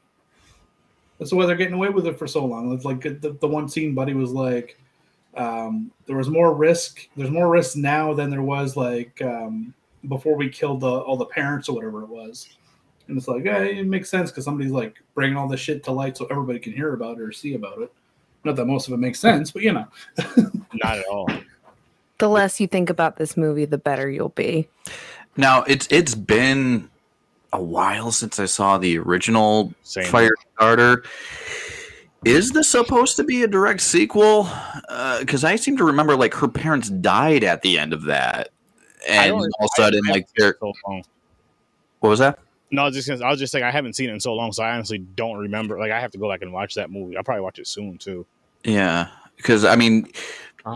[1.20, 2.74] That's why they're getting away with it for so long.
[2.74, 4.80] It's like the, the one scene, Buddy was like,
[5.36, 7.08] um, there was more risk.
[7.16, 9.74] There's more risk now than there was like um,
[10.08, 12.50] before we killed the, all the parents or whatever it was.
[13.08, 15.92] And it's like, yeah, it makes sense because somebody's like bringing all this shit to
[15.92, 17.92] light so everybody can hear about it or see about it.
[18.46, 19.88] Not that most of it makes sense, but you know.
[20.74, 21.30] not at all.
[22.20, 24.70] The less you think about this movie, the better you'll be.
[25.36, 26.90] Now it's it's been
[27.54, 30.06] a while since I saw the original Same.
[30.06, 31.06] Firestarter.
[32.26, 34.48] Is this supposed to be a direct sequel?
[34.90, 38.50] Uh, because I seem to remember like her parents died at the end of that,
[39.08, 41.04] and all of a sudden like they're so long.
[42.00, 42.40] what was that?
[42.72, 44.34] No, I was just gonna, I was just saying I haven't seen it in so
[44.34, 45.80] long, so I honestly don't remember.
[45.80, 47.16] Like I have to go back and watch that movie.
[47.16, 48.26] I'll probably watch it soon too.
[48.66, 49.08] Yeah,
[49.38, 50.12] because I mean,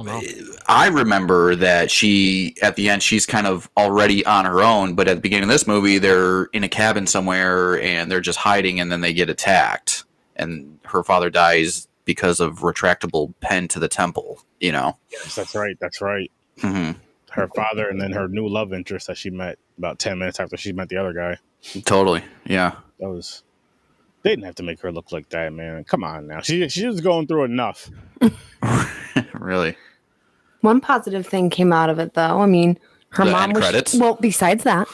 [0.07, 0.43] I.
[0.67, 5.07] I remember that she at the end she's kind of already on her own, but
[5.07, 8.79] at the beginning of this movie they're in a cabin somewhere and they're just hiding,
[8.79, 10.03] and then they get attacked,
[10.35, 14.41] and her father dies because of retractable pen to the temple.
[14.59, 14.97] You know.
[15.11, 15.77] Yes, that's right.
[15.79, 16.31] That's right.
[16.59, 16.91] hmm
[17.31, 20.57] Her father and then her new love interest that she met about ten minutes after
[20.57, 21.37] she met the other guy.
[21.85, 22.23] Totally.
[22.45, 22.75] Yeah.
[22.99, 23.43] That was.
[24.23, 25.83] They didn't have to make her look like that, man.
[25.83, 26.41] Come on now.
[26.41, 27.89] She she was going through enough.
[29.33, 29.75] really.
[30.61, 32.41] One positive thing came out of it, though.
[32.41, 33.95] I mean, her The mom end was credits?
[33.95, 34.15] well.
[34.19, 34.87] Besides that,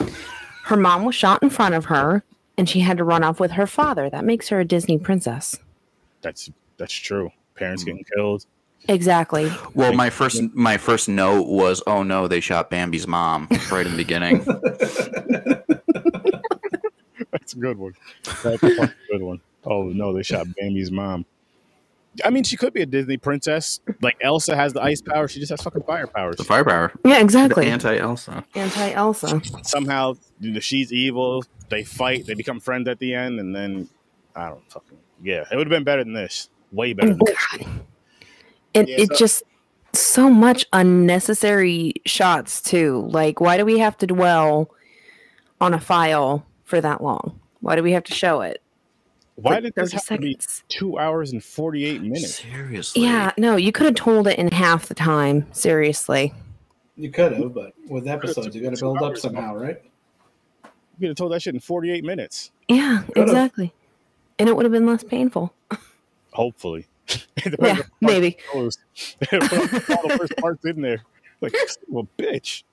[0.65, 2.23] her mom was shot in front of her,
[2.57, 4.09] and she had to run off with her father.
[4.09, 5.59] That makes her a Disney princess.
[6.21, 7.31] That's that's true.
[7.55, 7.85] Parents Mm.
[7.85, 8.45] getting killed.
[8.87, 9.51] Exactly.
[9.75, 13.91] Well, my first my first note was, "Oh no, they shot Bambi's mom right in
[13.91, 14.43] the beginning."
[17.49, 17.93] That's a good one.
[18.23, 19.41] That's a fucking good one.
[19.65, 21.25] Oh no, they shot Bambi's mom.
[22.25, 23.79] I mean, she could be a Disney princess.
[24.01, 25.27] Like Elsa has the ice power.
[25.27, 26.35] She just has fucking fire powers.
[26.37, 27.67] the firepower, Yeah, exactly.
[27.67, 28.43] anti Elsa.
[28.55, 29.41] Anti Elsa.
[29.63, 31.43] Somehow, you know, she's evil.
[31.69, 32.25] They fight.
[32.25, 33.89] They become friends at the end, and then
[34.35, 35.45] I don't fucking yeah.
[35.51, 36.49] It would have been better than this.
[36.71, 37.67] Way better than this.
[38.75, 39.43] And Yeah, it so- just
[39.93, 43.07] so much unnecessary shots too.
[43.11, 44.69] Like, why do we have to dwell
[45.61, 47.38] on a file for that long?
[47.61, 48.61] Why do we have to show it?
[49.35, 52.35] Why like did this 30 have to be two hours and forty eight minutes?
[52.39, 53.03] Seriously.
[53.03, 55.47] Yeah, no, you could have told it in half the time.
[55.53, 56.33] Seriously.
[56.97, 59.81] You could have, but with episodes, you got to build up somehow, right?
[60.63, 62.51] You could have told that shit in forty eight minutes.
[62.67, 63.73] Yeah, exactly.
[64.37, 65.53] And it would have been less painful.
[66.31, 66.87] Hopefully.
[67.43, 68.27] Yeah, the maybe.
[68.37, 68.77] it goes.
[69.21, 71.03] Put all the first parts in there.
[71.41, 71.55] Like,
[71.87, 72.63] well, bitch.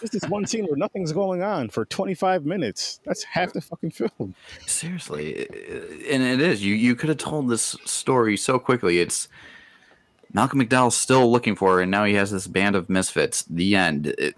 [0.00, 3.00] Just this one scene where nothing's going on for 25 minutes.
[3.04, 4.34] That's half the fucking film.
[4.66, 5.46] Seriously,
[6.10, 6.62] and it is.
[6.64, 8.98] You you could have told this story so quickly.
[9.00, 9.28] It's
[10.32, 13.42] Malcolm McDowell's still looking for her, and now he has this band of misfits.
[13.44, 14.08] The end.
[14.18, 14.36] It,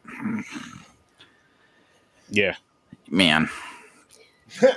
[2.31, 2.55] Yeah.
[3.11, 3.48] man,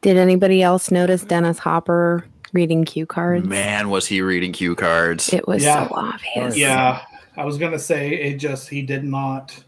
[0.00, 3.46] Did anybody else notice Dennis Hopper reading cue cards?
[3.46, 5.32] man, was he reading cue cards?
[5.32, 5.86] It was Yeah.
[5.88, 6.56] so obvious.
[6.56, 7.02] Yeah,
[7.36, 8.36] I was gonna say it.
[8.36, 9.62] Just he did not.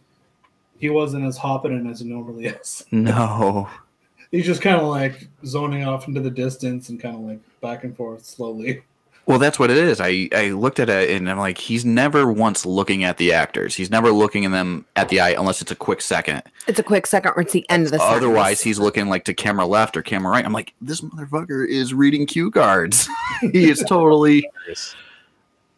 [0.78, 2.84] He wasn't as hopping as he normally is.
[2.90, 3.68] no.
[4.32, 7.84] He's just kind of like zoning off into the distance and kind of like back
[7.84, 8.82] and forth slowly.
[9.26, 10.00] Well, that's what it is.
[10.00, 13.76] I, I looked at it and I'm like, he's never once looking at the actors.
[13.76, 16.42] He's never looking at them at the eye unless it's a quick second.
[16.66, 18.16] It's a quick second or it's the end of the sentence.
[18.16, 20.44] Otherwise, he's looking like to camera left or camera right.
[20.44, 23.08] I'm like, this motherfucker is reading cue cards.
[23.52, 24.50] he is totally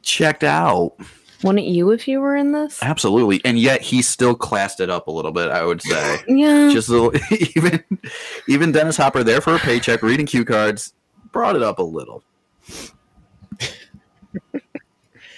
[0.01, 0.94] checked out.
[1.42, 2.83] Wouldn't you if you were in this?
[2.83, 3.40] Absolutely.
[3.44, 6.23] And yet he still classed it up a little bit, I would say.
[6.29, 6.70] Yeah.
[6.73, 7.12] Just a little,
[7.57, 7.85] even
[8.49, 10.94] even Dennis Hopper there for a paycheck, reading cue cards,
[11.33, 12.23] brought it up a little.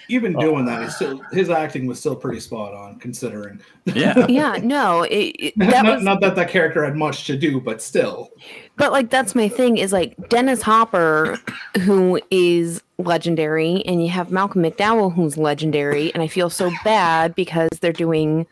[0.09, 0.41] Even oh.
[0.41, 3.61] doing that, he still his acting was still pretty spot on considering.
[3.87, 4.27] Yeah.
[4.29, 7.61] yeah, no, it, it- that not, was not that that character had much to do,
[7.61, 8.31] but still.
[8.77, 11.39] But like that's my thing is like Dennis Hopper,
[11.81, 17.35] who is legendary, and you have Malcolm McDowell, who's legendary, and I feel so bad
[17.35, 18.47] because they're doing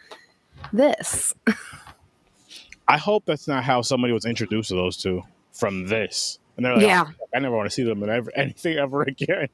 [0.72, 1.34] this.
[2.88, 6.38] I hope that's not how somebody was introduced to those two from this.
[6.56, 7.04] And they're like, Yeah.
[7.20, 9.48] "Oh, I never want to see them in ever, anything ever again.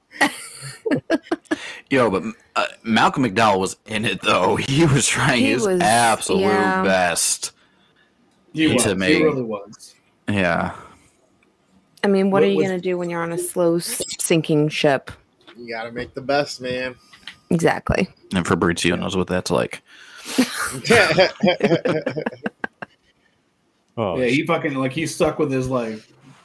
[1.91, 2.23] Yo, but
[2.57, 4.57] uh, Malcolm McDowell was in it though.
[4.57, 6.83] He was trying He his was- absolute yeah.
[6.85, 7.53] best.
[8.53, 8.83] He was.
[8.85, 9.95] To He really was.
[10.29, 10.75] Yeah.
[12.03, 14.69] I mean, what What are you was- gonna do when you're on a slow sinking
[14.69, 15.11] ship?
[15.57, 16.95] You gotta make the best, man.
[17.51, 18.09] Exactly.
[18.35, 19.83] And Fabrizio knows what that's like.
[23.97, 26.01] Oh, yeah, he fucking like he stuck with his like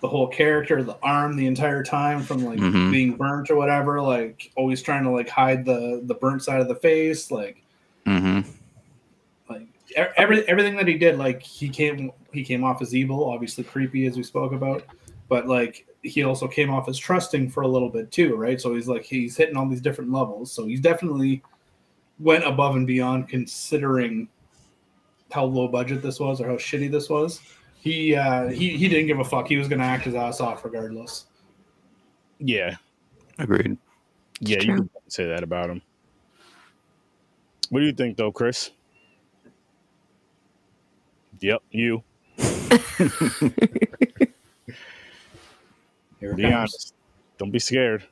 [0.06, 2.92] the whole character, the arm, the entire time from like Mhm.
[2.92, 4.00] being burnt or whatever.
[4.00, 7.32] Like always trying to like hide the the burnt side of the face.
[7.32, 7.64] Like
[8.06, 8.48] mm-hmm.
[9.50, 9.66] like
[10.16, 11.18] every everything that he did.
[11.18, 14.84] Like he came he came off as evil, obviously creepy as we spoke about,
[15.28, 18.62] but like he also came off as trusting for a little bit too, right?
[18.62, 20.52] So he's like he's hitting all these different levels.
[20.52, 21.42] So he's definitely
[22.20, 24.28] went above and beyond considering
[25.32, 27.42] how low budget this was or how shitty this was.
[27.86, 29.48] He uh he, he didn't give a fuck.
[29.48, 31.26] He was gonna act his ass off regardless.
[32.40, 32.78] yeah.
[33.38, 33.78] Agreed.
[34.40, 35.84] Yeah, you can say that about him.
[37.70, 38.72] What do you think, though, Chris?
[41.42, 42.02] Yep, you.
[42.38, 42.80] Here
[46.32, 46.54] it Be comes.
[46.56, 46.94] honest.
[47.38, 48.04] Don't be scared.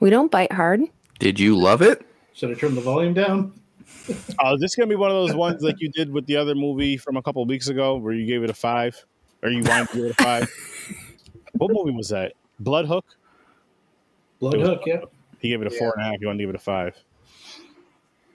[0.00, 0.80] We don't bite hard.
[1.18, 2.04] Did you love it?
[2.32, 3.52] Should I turn the volume down?
[4.42, 6.54] Oh, is this gonna be one of those ones like you did with the other
[6.54, 9.04] movie from a couple of weeks ago, where you gave it a five,
[9.42, 10.50] or you wanted to give it a five?
[11.52, 12.32] what movie was that?
[12.60, 13.04] Blood Hook.
[14.38, 15.00] Blood Hook, yeah.
[15.38, 16.20] He gave it a four and a half.
[16.20, 16.96] You wanted to give it a five.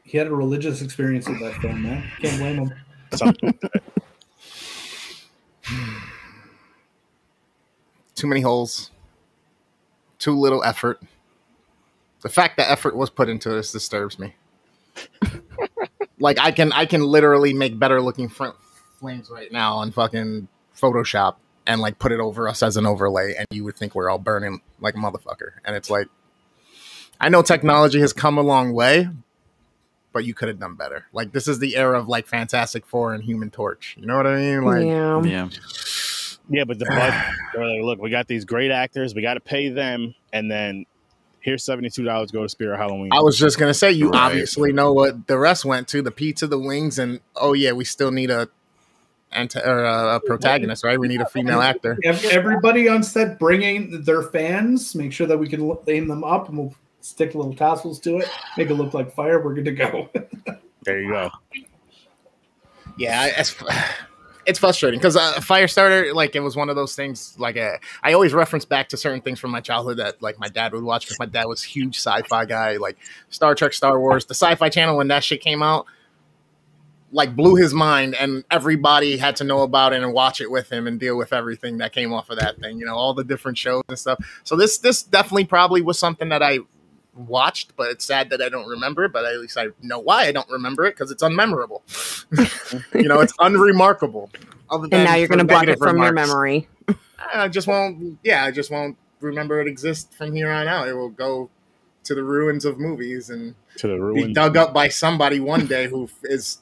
[0.04, 2.04] He had a religious experience with that film, man.
[2.20, 2.74] Can't blame him.
[3.14, 3.58] Something.
[8.16, 8.92] Too many holes.
[10.20, 11.02] Too little effort.
[12.22, 14.36] The fact that effort was put into this disturbs me.
[16.20, 18.56] Like I can I can literally make better looking front
[19.00, 21.36] flames right now on fucking Photoshop
[21.68, 24.18] and like put it over us as an overlay and you would think we're all
[24.18, 25.52] burning like a motherfucker.
[25.66, 26.08] And it's like
[27.20, 29.08] I know technology has come a long way,
[30.12, 31.06] but you could have done better.
[31.14, 33.96] Like this is the era of like Fantastic Four and Human Torch.
[34.00, 34.64] You know what I mean?
[34.64, 35.22] Like yeah.
[35.24, 35.50] Yeah.
[36.50, 37.24] yeah, but the budget.
[37.56, 39.14] Like, look, we got these great actors.
[39.14, 40.86] We got to pay them, and then
[41.41, 42.32] here's seventy two dollars.
[42.32, 43.10] Go to Spirit Halloween.
[43.12, 44.19] I was just gonna say you Right.
[44.27, 47.84] obviously know what the rest went to the pizza, the wings, and oh yeah, we
[47.84, 48.47] still need a
[49.34, 50.99] anta- or a, a protagonist, right?
[50.99, 51.97] We need a female actor.
[52.04, 56.58] Everybody on set bringing their fans, make sure that we can aim them up and
[56.58, 59.41] we'll stick little tassels to it, make it look like fire.
[59.43, 60.10] We're good to go.
[60.84, 61.32] there you go.
[62.97, 63.86] Yeah, I-
[64.45, 67.36] it's, frustrating because uh, Firestarter, like it was one of those things.
[67.39, 70.49] Like uh, I always reference back to certain things from my childhood that like my
[70.49, 72.97] dad would watch because my dad was huge sci-fi guy, like
[73.30, 75.86] Star Trek, Star Wars, the Sci-Fi Channel when that shit came out.
[77.13, 80.71] like blew his mind, and everybody had to know about it and watch it with
[80.71, 82.80] him and deal with everything that came off of that thing.
[82.80, 84.19] You know, all the different shows and stuff.
[84.43, 86.60] So this this definitely probably was something that I
[87.15, 89.13] watched, but it's sad that I don't remember it.
[89.13, 91.82] But at least I know why I don't remember it because it's unmemorable.
[92.95, 94.30] you know, it's unremarkable.
[94.69, 96.67] Other And now you're going to block it negative from your memory.
[97.34, 98.19] I just won't.
[98.24, 100.88] Yeah, I just won't remember it exists from here on out.
[100.88, 101.50] It will go
[102.04, 105.88] to the ruins of movies and to the be dug up by somebody one day
[105.88, 106.60] who is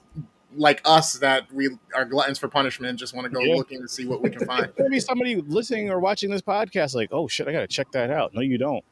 [0.56, 3.56] like us that we are gluttons for punishment and just want to go Yeah.
[3.56, 4.72] looking to see what we can find.
[4.80, 8.34] Maybe somebody listening or watching this podcast, like, oh shit, I gotta check that out.
[8.34, 8.84] No, you don't.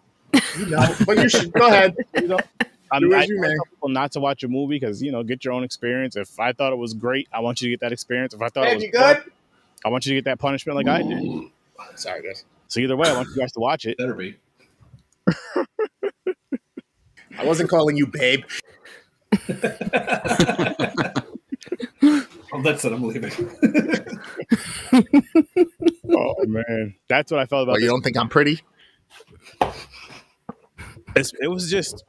[0.57, 1.95] You know, but you should go ahead.
[2.15, 2.41] You don't.
[2.91, 3.55] I'm, Do as I you tell may.
[3.73, 6.15] people not to watch a movie because you know get your own experience.
[6.15, 8.33] If I thought it was great, I want you to get that experience.
[8.33, 9.23] If I thought it was you good?
[9.85, 11.49] I want you to get that punishment like I did.
[11.95, 12.45] Sorry, guys.
[12.69, 13.97] So either way, I want you guys to watch it.
[13.97, 14.35] Better be.
[17.37, 18.43] I wasn't calling you babe.
[22.53, 22.93] Oh, that's it.
[22.93, 23.29] I'm leaving.
[26.09, 27.73] Oh man, that's what I felt about.
[27.73, 28.61] Well, you don't think I'm pretty?
[31.39, 32.03] It was just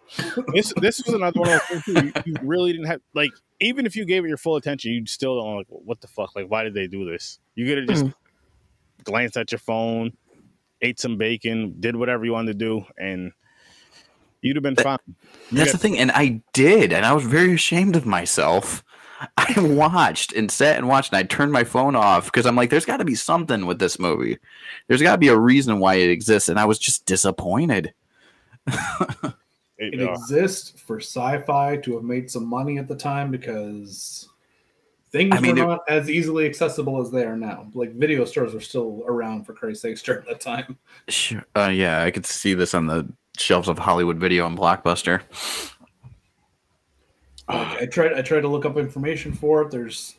[0.52, 0.72] this.
[0.76, 2.12] This was another one of those things.
[2.14, 5.06] You, you really didn't have like even if you gave it your full attention, you
[5.06, 6.34] still don't like what the fuck.
[6.36, 7.38] Like, why did they do this?
[7.54, 8.10] You could have just hmm.
[9.04, 10.12] glanced at your phone,
[10.80, 13.32] ate some bacon, did whatever you wanted to do, and
[14.42, 14.98] you'd have been fine.
[15.06, 15.14] You
[15.52, 18.84] That's got- the thing, and I did, and I was very ashamed of myself.
[19.36, 22.70] I watched and sat and watched, and I turned my phone off because I'm like,
[22.70, 24.38] "There's got to be something with this movie.
[24.86, 27.92] There's got to be a reason why it exists," and I was just disappointed.
[29.78, 34.28] it- It exists for sci-fi to have made some money at the time because
[35.12, 37.68] things I mean, were it- not as easily accessible as they are now.
[37.74, 40.76] Like video stores were still around for Christ's sakes during that time.
[41.08, 41.44] Sure.
[41.56, 45.22] Uh, yeah, I could see this on the shelves of Hollywood Video and Blockbuster.
[47.48, 49.70] Like, I tried I tried to look up information for it.
[49.70, 50.16] There's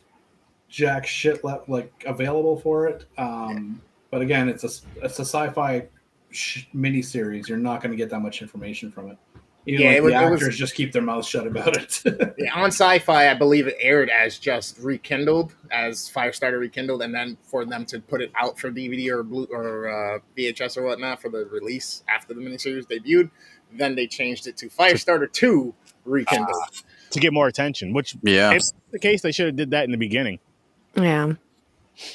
[0.68, 3.04] jack shit left like available for it.
[3.18, 4.70] Um, but again, it's a
[5.04, 5.84] it's a sci-fi sh-
[6.72, 7.48] mini series.
[7.48, 9.18] You're not going to get that much information from it.
[9.66, 11.76] Even Yeah, like it was- the it was- actors just keep their mouths shut about
[11.76, 12.02] it.
[12.38, 17.36] Yeah, on Sci-Fi, I believe it aired as just rekindled, as Firestarter rekindled, and then
[17.42, 21.20] for them to put it out for DVD or blue or uh, VHS or whatnot
[21.20, 23.30] for the release after the miniseries debuted,
[23.72, 25.74] then they changed it to Firestarter Two
[26.06, 26.56] rekindled.
[27.10, 28.62] to get more attention, which Yeah, if
[28.92, 30.38] the case they should have did that in the beginning
[30.96, 31.34] Yeah.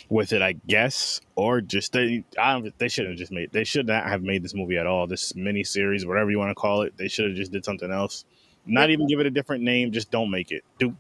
[0.10, 2.24] With it, I guess, or just they.
[2.40, 2.78] I don't.
[2.78, 3.52] They should have just made.
[3.52, 5.08] They should not have made this movie at all.
[5.08, 7.92] This mini series, whatever you want to call it, they should have just did something
[7.92, 8.26] else.
[8.66, 9.92] Not even give it a different name.
[9.92, 10.64] Just don't make it.
[10.80, 10.96] Do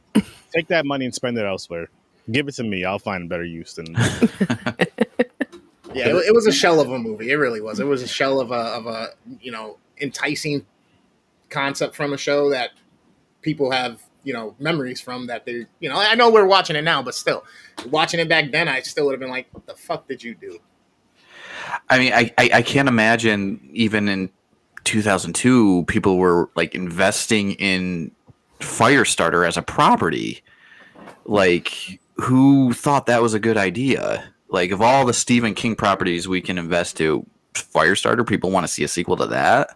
[0.54, 1.90] take that money and spend it elsewhere.
[2.32, 2.86] Give it to me.
[2.86, 3.96] I'll find a better use than.
[5.96, 7.32] Yeah, it, it was a shell of a movie.
[7.32, 7.80] It really was.
[7.80, 10.66] It was a shell of a of a you know enticing
[11.50, 12.72] concept from a show that
[13.42, 15.28] people have you know memories from.
[15.28, 17.46] That they you know I know we're watching it now, but still
[17.90, 20.36] watching it back then, I still would have been like, "What the fuck did you
[20.36, 20.60] do?"
[21.90, 24.30] I mean, I, I I can't imagine even in
[24.84, 28.12] 2002 people were like investing in
[28.60, 30.42] Firestarter as a property.
[31.26, 34.32] Like, who thought that was a good idea?
[34.50, 38.72] Like, of all the Stephen King properties we can invest to, Firestarter, people want to
[38.72, 39.76] see a sequel to that.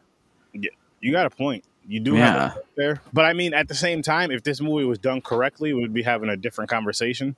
[0.54, 1.64] Yeah, you got a point.
[1.90, 2.26] You do Yeah.
[2.26, 5.00] have a point there, but I mean, at the same time, if this movie was
[5.00, 7.36] done correctly, we would be having a different conversation.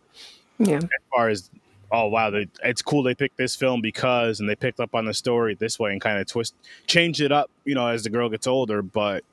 [0.60, 0.76] Yeah.
[0.76, 1.50] as far as
[1.92, 5.06] oh wow they, it's cool they picked this film because and they picked up on
[5.06, 6.54] the story this way and kind of twist
[6.88, 9.24] change it up you know as the girl gets older but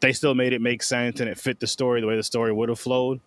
[0.00, 2.52] they still made it make sense and it fit the story the way the story
[2.52, 3.20] would have flowed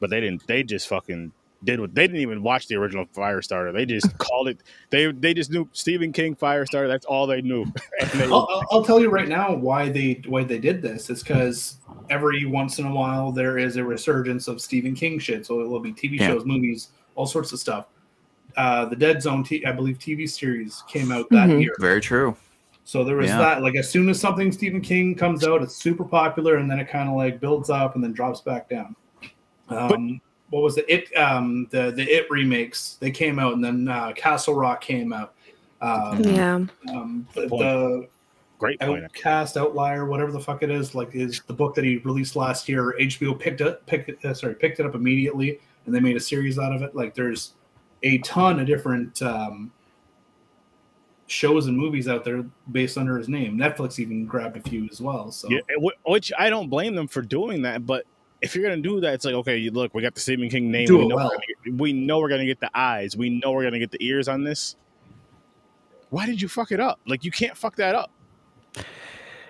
[0.00, 1.32] but they didn't they just fucking
[1.66, 5.34] did what they didn't even watch the original Firestarter they just called it they they
[5.34, 7.66] just knew Stephen King Firestarter that's all they knew
[8.14, 11.10] they, I'll, I'll- I'll tell you right now why they why they did this.
[11.10, 11.76] It's because
[12.08, 15.44] every once in a while there is a resurgence of Stephen King shit.
[15.44, 16.28] So it will be TV Yeah.
[16.28, 17.86] shows, movies, all sorts of stuff.
[18.56, 21.60] Uh, the Dead Zone, t- I believe, TV series came out that Mhm.
[21.62, 21.74] year.
[21.78, 22.34] Very true.
[22.84, 23.38] So there was Yeah.
[23.38, 23.62] that.
[23.62, 26.88] Like as soon as something Stephen King comes out, it's super popular, and then it
[26.88, 28.94] kind of like builds up and then drops back down.
[29.68, 33.88] Um, what was the It um, the the It remakes they came out, and then
[33.88, 35.34] uh, Castle Rock came out.
[35.80, 36.64] Um, Yeah.
[36.88, 38.08] um, the, the
[38.58, 41.98] great point Outcast, Outlier, whatever the fuck it is, like is the book that he
[41.98, 42.94] released last year.
[42.98, 46.20] HBO picked it, picked it, uh, sorry, picked it up immediately, and they made a
[46.20, 46.94] series out of it.
[46.94, 47.54] Like there's
[48.02, 49.72] a ton of different um,
[51.26, 53.56] shows and movies out there based under his name.
[53.58, 55.30] Netflix even grabbed a few as well.
[55.32, 55.60] So Yeah,
[56.06, 58.06] which I don't blame them for doing that, but
[58.42, 60.86] if you're gonna do that, it's like okay, look, we got the Stephen King name.
[60.86, 61.24] Do we, know well.
[61.26, 63.16] we're gonna get, we know we're gonna get the eyes.
[63.16, 64.76] We know we're gonna get the ears on this.
[66.10, 67.00] Why did you fuck it up?
[67.06, 68.10] Like you can't fuck that up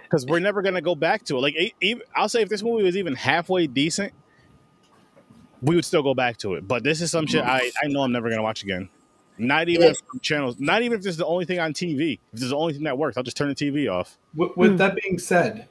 [0.05, 1.41] because we're never gonna go back to it.
[1.41, 4.13] Like e- even, I'll say, if this movie was even halfway decent,
[5.63, 6.67] we would still go back to it.
[6.67, 8.89] But this is some shit I, I know I'm never gonna watch again.
[9.39, 9.93] Not even Yeah.
[10.15, 10.59] if channels.
[10.59, 12.15] Not even if this is the only thing on TV.
[12.15, 14.17] If this is the only thing that works, I'll just turn the TV off.
[14.35, 14.77] With, with Hmm.
[14.79, 15.69] that being said,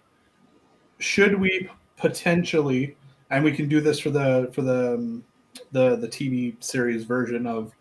[1.00, 2.96] should we potentially,
[3.30, 5.24] and we can do this for the for the um,
[5.72, 7.74] the the TV series version of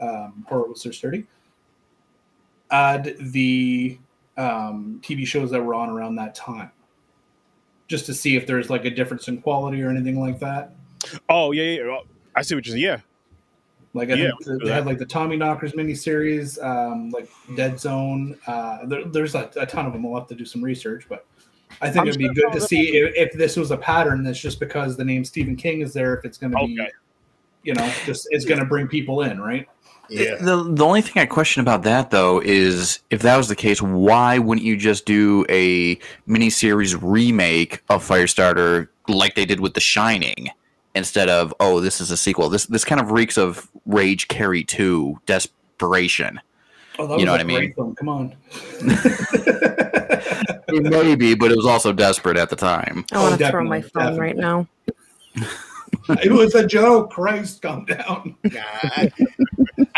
[0.00, 1.26] um, Horror with Sir Sturdy,
[2.70, 3.98] add the
[4.36, 6.70] um, TV shows that were on around that time,
[7.88, 10.74] just to see if there's like a difference in quality or anything like that.
[11.28, 11.98] Oh yeah, yeah.
[12.34, 12.84] I see what you're saying.
[12.84, 13.00] Yeah,
[13.94, 18.38] Like I Yeah, think they had like the Tommyknockers miniseries, um, like Dead Zone.
[18.46, 20.02] Uh, there, there's a, a ton of them.
[20.02, 21.26] We'll have to do some research, but
[21.80, 24.22] I think I'm it'd be good to see if, if this was a pattern.
[24.22, 26.16] That's just because the name Stephen King is there.
[26.16, 26.80] If it's going to be,
[27.62, 29.68] you know, just it's going to bring people in, right?
[30.08, 30.36] Yeah.
[30.36, 33.82] The the only thing I question about that though is if that was the case,
[33.82, 35.96] why wouldn't you just do a
[36.28, 40.48] miniseries remake of Firestarter like they did with The Shining
[40.94, 42.48] instead of oh this is a sequel?
[42.48, 46.40] This this kind of reeks of Rage Carrie Two Desperation.
[46.98, 47.74] Oh, that You know was what a I great mean?
[47.74, 47.94] Film.
[47.96, 48.36] Come on.
[50.68, 53.04] Maybe, but it was also desperate at the time.
[53.12, 54.66] I want to Oh, oh throw my definitely, phone right now.
[56.22, 57.10] it was a joke.
[57.10, 58.34] Christ, calm down.
[58.44, 59.10] Nah, I,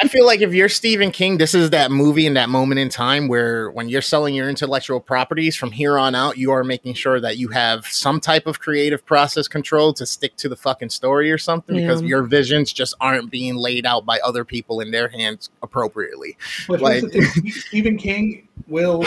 [0.01, 2.89] I feel like if you're Stephen King, this is that movie in that moment in
[2.89, 6.95] time where when you're selling your intellectual properties from here on out, you are making
[6.95, 10.91] sure that you have some type of creative process control to stick to the fucking
[10.91, 14.91] story or something because your visions just aren't being laid out by other people in
[14.91, 16.37] their hands appropriately.
[16.67, 19.05] But Like- here's the thing, Stephen King will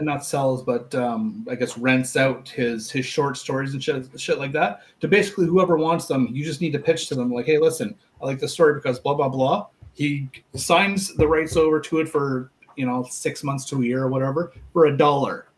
[0.00, 4.38] not sells, but um, I guess rents out his his short stories and shit, shit
[4.38, 6.28] like that to basically whoever wants them.
[6.32, 8.98] You just need to pitch to them like, hey, listen, I like this story because
[8.98, 9.66] blah blah blah.
[9.94, 14.02] He signs the rights over to it for you know six months to a year
[14.04, 15.48] or whatever for a dollar,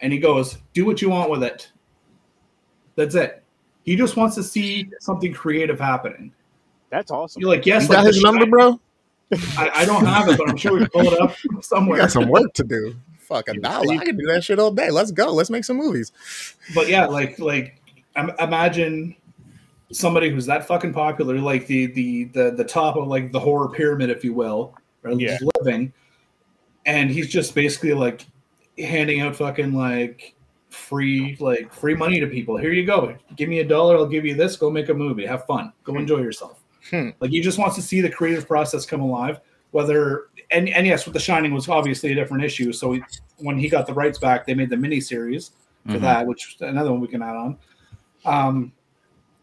[0.00, 1.70] and he goes, do what you want with it.
[2.96, 3.42] That's it.
[3.84, 6.32] He just wants to see something creative happening.
[6.90, 7.40] that's awesome.
[7.40, 8.80] You're like, yes, You like got his number, Shining- bro?
[9.58, 11.98] I, I don't have it, but I'm sure we can pull it up You somewhere.
[11.98, 12.94] got some work to do.
[13.18, 13.94] Fuck a dollar.
[13.94, 14.90] I can do that shit all day.
[14.90, 15.32] Let's go.
[15.32, 16.12] Let's make some movies.
[16.74, 17.80] but yeah, like like
[18.38, 19.16] imagine
[19.90, 23.68] somebody who's that fucking popular, like the the the the top of like the horror
[23.68, 24.74] pyramid, if you will,
[25.04, 25.38] or Yeah.
[25.60, 25.92] living,
[26.84, 28.26] and he's just basically like
[28.78, 30.34] handing out fucking like
[30.70, 32.56] free like free money to people.
[32.56, 33.14] Here you go.
[33.36, 34.56] Give me a dollar, I'll give you this.
[34.56, 35.24] Go make a movie.
[35.26, 35.72] Have fun.
[35.84, 36.61] Go enjoy yourself.
[36.90, 37.10] Hmm.
[37.20, 39.40] Like he just wants to see the creative process come alive.
[39.70, 42.72] Whether and and yes, with The Shining was obviously a different issue.
[42.72, 43.02] So he,
[43.38, 45.50] when he got the rights back, they made the miniseries
[45.86, 46.00] for Mhm.
[46.02, 47.58] that, which another one we can add on.
[48.24, 48.72] Um,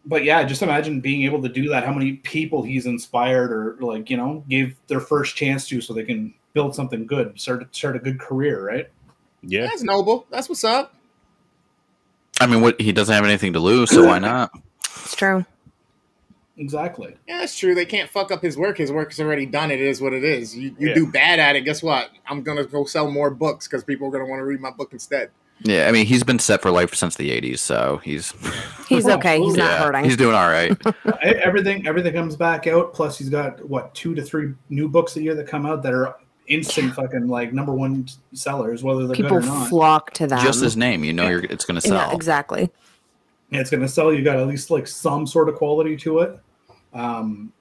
[0.06, 1.84] but yeah, just imagine being able to do that.
[1.84, 5.92] How many people he's inspired or like you know gave their first chance to, so
[5.92, 8.88] they can build something good, start start a good career, right?
[9.42, 10.26] yeah, That's noble.
[10.30, 10.94] That's what's up.
[12.40, 14.50] I mean, what he doesn't have anything to lose, so why not?
[14.84, 15.44] It's true.
[16.60, 17.16] Exactly.
[17.26, 17.74] Yeah, that's true.
[17.74, 18.76] They can't fuck up his work.
[18.78, 19.70] His work is already done.
[19.70, 20.54] It is what it is.
[20.56, 20.94] You, you Yeah.
[20.94, 21.62] do bad at it.
[21.62, 22.10] Guess what?
[22.28, 24.92] I'm gonna go sell more books because people are gonna want to read my book
[24.92, 25.30] instead.
[25.62, 28.32] Yeah, I mean, he's been set for life since the '80s, so he's
[28.88, 29.40] He's okay.
[29.40, 30.04] He's not yeah, hurting.
[30.04, 30.76] he's doing all right.
[31.22, 32.92] Everything everything comes back out.
[32.92, 35.94] Plus, he's got what two to three new books a year that come out that
[35.94, 36.14] are
[36.46, 39.68] instant fucking like number one sellers, whether they're People good or not.
[39.70, 40.42] flock to that.
[40.44, 42.08] Just his name, you know, you're, it's going to sell.
[42.08, 42.70] yeah, exactly.
[43.52, 44.12] It's going to sell.
[44.12, 46.40] You got at least like some sort of quality to it.
[46.92, 47.52] Um,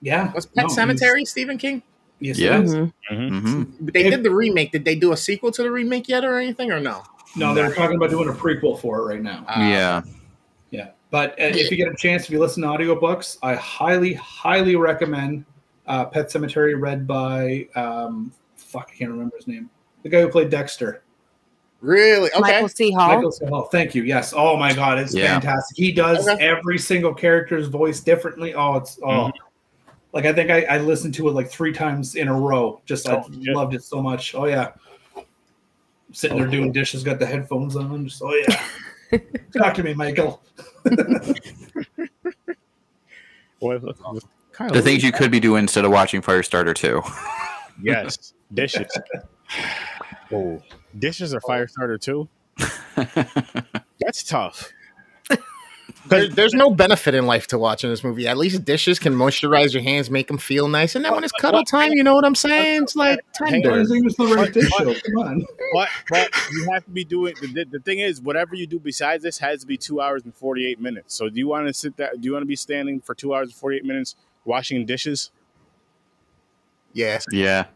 [0.00, 0.32] yeah.
[0.32, 1.82] Was Pet no, Sematary Stephen King?
[2.20, 2.58] Yes, Yeah.
[2.58, 2.74] it is.
[2.74, 2.92] Mhm.
[3.10, 4.72] hmm They If- did the remake.
[4.72, 7.02] Did they do a sequel to the remake yet, or anything, or no?
[7.36, 9.44] No, they're talking about doing a prequel for it right now.
[9.48, 10.02] Uh, yeah,
[10.70, 14.14] Yeah, but uh, if you get a chance, if you listen to audiobooks, I highly,
[14.14, 15.44] highly recommend
[15.86, 19.70] uh, Pet Sematary, read by um, fuck, I can't remember his name.
[20.02, 21.02] The guy who played Dexter,
[21.80, 22.28] Really?
[22.32, 22.40] Okay.
[22.40, 22.90] Michael C.
[22.90, 23.08] Hall.
[23.14, 23.46] Michael C.
[23.46, 23.62] Hall.
[23.70, 24.02] Thank you.
[24.02, 24.32] Yes.
[24.36, 25.34] Oh my God, it's Yeah.
[25.38, 25.76] fantastic.
[25.76, 26.44] He does Okay.
[26.44, 28.54] every single character's voice differently.
[28.54, 29.06] Oh, it's oh.
[29.08, 29.36] Mm-hmm.
[30.12, 32.80] Like I think I, I listened to it like three times in a row.
[32.86, 33.52] Just I Oh, yeah.
[33.54, 34.34] loved it so much.
[34.34, 34.72] Oh yeah.
[36.12, 36.50] Sitting there oh.
[36.50, 38.06] doing dishes, got the headphones on.
[38.08, 39.18] Just oh yeah.
[39.56, 40.42] Talk to me, Michael.
[43.60, 44.24] Boy, look- look-
[44.72, 47.00] the things you could be doing instead of watching Firestarter 2.
[47.80, 48.90] yes, dishes.
[50.32, 50.62] Oh,
[50.98, 51.46] dishes are oh.
[51.46, 52.28] fire starter too.
[54.00, 54.72] That's tough.
[56.06, 58.26] There, there's no benefit in life to watching this movie.
[58.26, 61.32] At least dishes can moisturize your hands, make them feel nice, and then when it's
[61.32, 62.84] cuddle time, you know what I'm saying?
[62.84, 63.80] It's like Hang Why tender.
[63.80, 64.70] is the right dish?
[64.70, 65.46] Come on.
[65.72, 68.78] But but you have to be doing the, the, the thing is whatever you do
[68.78, 71.14] besides this has to be two hours and forty eight minutes.
[71.14, 72.12] So do you want to sit there?
[72.14, 74.14] Do you want to be standing for two hours and forty eight minutes
[74.44, 75.30] washing dishes?
[76.94, 77.66] Yeah, yeah,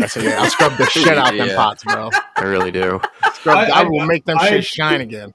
[0.00, 0.42] That's a, yeah.
[0.42, 2.10] I'll scrub the shit out of them pots, bro.
[2.36, 3.00] I really do.
[3.34, 5.32] Scrub, I- I, I- will make them I- shit shine again.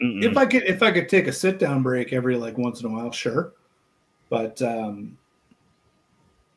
[0.00, 2.86] If I could if I could take a sit down break every like once in
[2.86, 3.52] a while, sure.
[4.28, 5.16] But um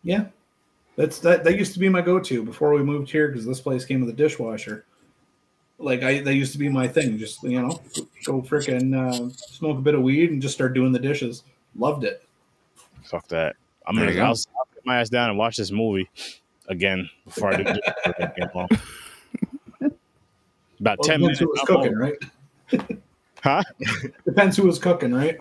[0.03, 0.25] yeah.
[0.97, 3.61] That's that that used to be my go to before we moved here because this
[3.61, 4.85] place came with a dishwasher.
[5.77, 7.17] Like I that used to be my thing.
[7.19, 7.79] Just you know,
[8.25, 11.43] go freaking uh, smoke a bit of weed and just start doing the dishes.
[11.77, 12.23] Loved it.
[13.03, 13.55] Fuck that.
[13.85, 14.23] I'm There gonna go.
[14.23, 16.09] I'll, I'll put my ass down and watch this movie
[16.67, 17.95] again before I do that.
[20.79, 21.39] About Well, ten depends minutes.
[21.39, 22.15] who was cooking, right?
[23.43, 23.63] Huh?
[24.25, 25.37] Depends who was cooking, right?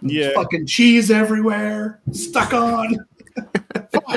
[0.00, 0.32] Yeah.
[0.34, 2.96] Fucking cheese everywhere, stuck on.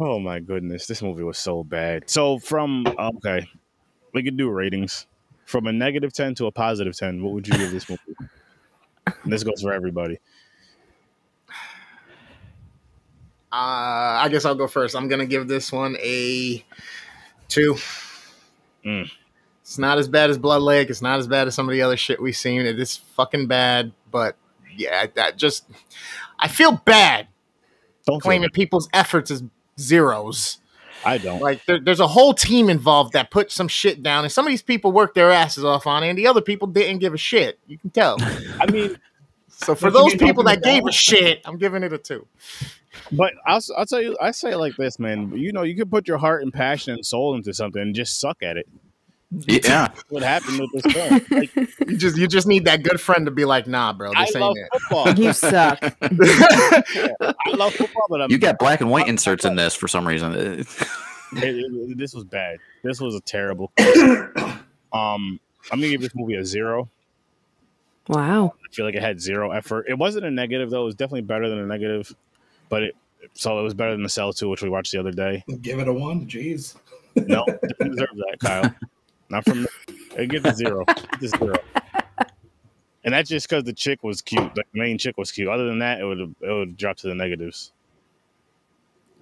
[0.00, 2.10] Oh my goodness, this movie was so bad.
[2.10, 3.46] So from okay,
[4.12, 5.06] we could do ratings
[5.44, 7.22] from a negative ten to a positive ten.
[7.22, 8.02] What would you give this movie?
[9.22, 10.18] And this goes for everybody.
[13.54, 14.96] Uh, I guess I'll go first.
[14.96, 16.64] I'm gonna give this one a
[17.46, 17.76] two.
[18.84, 19.08] Mm.
[19.62, 20.90] It's not as bad as Blood Lake.
[20.90, 22.62] It's not as bad as some of the other shit we've seen.
[22.62, 24.34] It is fucking bad, but
[24.76, 25.70] yeah, that just
[26.36, 27.28] I feel bad
[28.04, 29.44] Don't claiming people's efforts as
[29.78, 30.58] zeros.
[31.04, 31.40] I don't.
[31.40, 34.50] Like there, there's a whole team involved that put some shit down, and some of
[34.50, 37.18] these people worked their asses off on it, and the other people didn't give a
[37.18, 37.60] shit.
[37.68, 38.16] You can tell.
[38.60, 38.98] I mean,
[39.48, 42.26] So for those people that gave a shit, I'm giving it a two.
[43.12, 45.32] But I'll I'll tell you, I say it like this, man.
[45.36, 48.20] You know, you can put your heart and passion and soul into something and just
[48.20, 48.68] suck at it.
[49.48, 49.88] Yeah.
[50.10, 51.20] What happened with this film?
[51.30, 51.54] Like,
[51.88, 54.34] You just you just need that good friend to be like, nah, bro, I this
[54.36, 55.14] love ain't football.
[55.14, 55.78] You suck.
[55.82, 55.94] it.
[57.20, 60.06] I love football, but I'm, You got black and white inserts in this for some
[60.06, 60.32] reason.
[60.34, 60.68] it-
[61.36, 62.58] it- this was bad.
[62.84, 63.72] This was a terrible.
[63.78, 64.60] um,
[64.92, 65.40] I'm
[65.80, 66.88] gonna give this movie a zero.
[68.08, 68.54] Wow.
[68.64, 69.86] I feel like it had zero effort.
[69.88, 70.82] It wasn't a negative though.
[70.82, 72.14] It was definitely better than a negative,
[72.68, 72.96] but it
[73.34, 75.44] so it was better than the Cell Two, which we watched the other day.
[75.60, 76.26] Give it a one.
[76.26, 76.76] Jeez.
[77.16, 77.44] No,
[77.78, 78.74] didn't deserve that, Kyle.
[79.30, 79.66] Not from.
[80.16, 80.84] It gives a zero.
[80.88, 81.56] It gives a zero.
[83.04, 84.54] And that's just because the chick was cute.
[84.54, 85.48] The main chick was cute.
[85.48, 87.72] Other than that, it would it would drop to the negatives.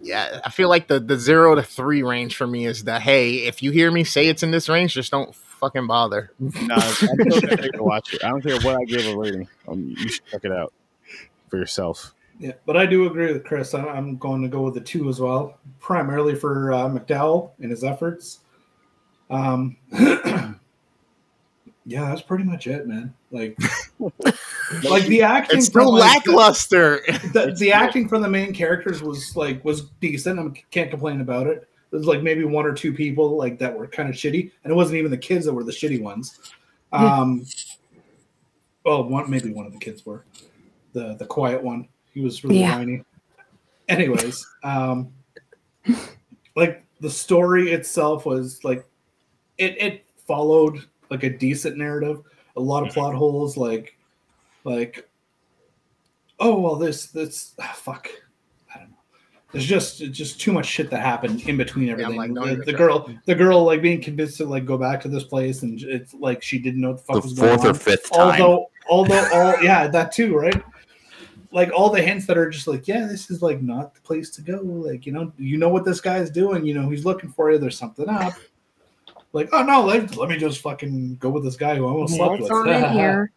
[0.02, 3.38] yeah, I feel like the the zero to three range for me is the hey,
[3.46, 6.32] if you hear me say it's in this range, just don't fucking bother.
[6.38, 8.24] No, I'm still gonna take to watch it.
[8.24, 9.48] I don't care what I give a rating.
[9.66, 10.72] Um, you should check it out
[11.48, 12.14] for yourself.
[12.38, 13.74] Yeah, but I do agree with Chris.
[13.74, 17.84] I'm, going to go with the two as well, primarily for uh, McDowell and his
[17.84, 18.40] efforts.
[19.30, 20.58] Um, yeah,
[21.86, 23.14] that's pretty much it, man.
[23.30, 23.56] Like,
[24.84, 25.58] like the acting.
[25.58, 27.00] It's from, still like, lackluster.
[27.32, 30.38] the, the acting from the main characters was like was decent.
[30.38, 31.68] I can't complain about it.
[31.90, 34.74] There's like maybe one or two people like that were kind of shitty, and it
[34.74, 36.38] wasn't even the kids that were the shitty ones.
[36.94, 37.46] Um,
[38.84, 40.26] well, one maybe one of the kids were
[40.92, 41.88] the the quiet one.
[42.12, 42.76] He was really Yeah.
[42.76, 43.02] whiny.
[43.88, 45.12] Anyways, um,
[46.56, 48.84] like the story itself was like
[49.58, 52.22] it it followed like a decent narrative.
[52.56, 53.96] A lot of plot holes, like
[54.64, 55.08] like
[56.38, 58.08] oh well this this ah, fuck
[58.74, 58.96] i don't know
[59.52, 62.64] there's just just too much shit that happened in between I'm everything like, don't the,
[62.64, 65.80] the girl the girl like being convinced to like go back to this place and
[65.82, 68.10] it's like she didn't know what the fuck The was going fourth or on fifth
[68.12, 68.40] time.
[68.40, 70.62] although although all yeah that too right
[71.52, 74.30] like all the hints that are just like yeah this is like not the place
[74.30, 77.30] to go like you know you know what this guy's doing you know he's looking
[77.30, 78.34] for you there's something up
[79.32, 82.14] like oh no let, let me just fucking go with this guy who I almost
[82.16, 83.32] slept What's with on here?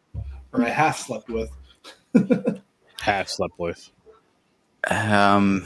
[0.54, 1.52] or i half slept with
[3.06, 3.92] Half slept with.
[4.90, 5.64] Um,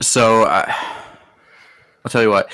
[0.00, 0.74] so I,
[2.04, 2.52] I'll tell you what.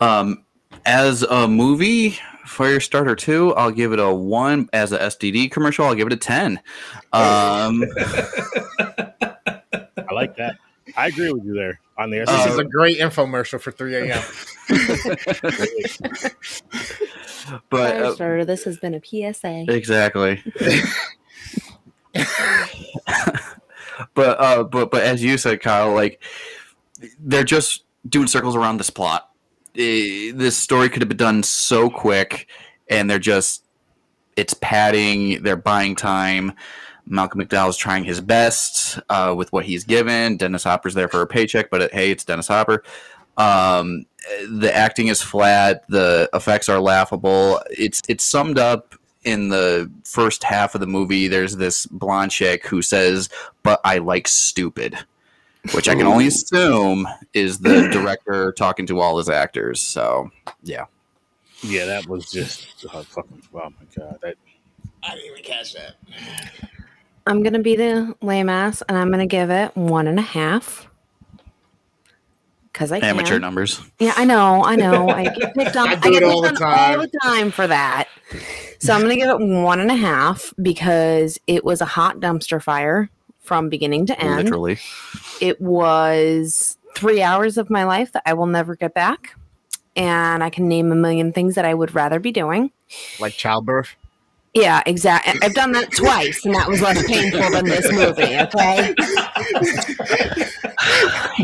[0.00, 0.44] Um,
[0.86, 4.68] as a movie, Firestarter Two, I'll give it a one.
[4.72, 6.58] As a STD commercial, I'll give it a ten.
[7.12, 9.12] Um, I
[10.12, 10.56] like that.
[10.96, 14.10] I agree with you there on the This Uh, is a great infomercial for 3
[14.10, 14.22] a.m.
[17.70, 19.00] but uh, Firestarter, this has been a
[19.32, 19.66] PSA.
[19.68, 20.42] exactly.
[24.14, 26.22] but uh, but but as you said, Kyle, like
[27.20, 29.29] they're just doing circles around this plot.
[29.76, 32.48] Eh, this story could have been done so quick,
[32.88, 33.64] and they're just
[34.36, 35.42] it's padding.
[35.42, 36.52] They're buying time.
[37.06, 40.36] Malcolm McDowell's trying his best uh, with what he's given.
[40.36, 42.84] Dennis Hopper's there for a paycheck, but it, hey, it's Dennis Hopper.
[43.36, 44.06] Um,
[44.48, 45.84] the acting is flat.
[45.88, 47.60] The effects are laughable.
[47.70, 48.94] It's it's summed up
[49.24, 51.28] in the first half of the movie.
[51.28, 53.28] There's this blonde chick who says,
[53.62, 54.96] "But I like stupid,"
[55.72, 59.80] which I can only assume is the director talking to all his actors.
[59.80, 60.30] So
[60.62, 60.86] Yeah,
[61.62, 63.42] Yeah, that was just oh, fucking.
[63.54, 64.36] Oh my god, that
[65.02, 65.92] I didn't even catch that.
[67.26, 70.88] I'm gonna be the lame ass, and I'm gonna give it one and a half.
[72.72, 73.42] because I Amateur can.
[73.42, 73.80] numbers.
[73.98, 75.08] Yeah, I know, I know.
[75.10, 75.88] I get picked on.
[75.88, 77.00] I I, get it all picked the on time.
[77.00, 78.08] all the time for that.
[78.80, 82.62] So I'm gonna give it one and a half because it was a hot dumpster
[82.62, 84.36] fire from beginning to end.
[84.44, 84.78] Literally.
[85.40, 89.36] It was three hours of my life that I will never get back,
[89.96, 92.70] and I can name a million things that I would rather be doing.
[93.18, 93.96] Like childbirth.
[94.54, 95.34] Yeah, exactly.
[95.42, 98.22] I've done that twice, and that was less painful than this movie.
[98.22, 98.94] Okay,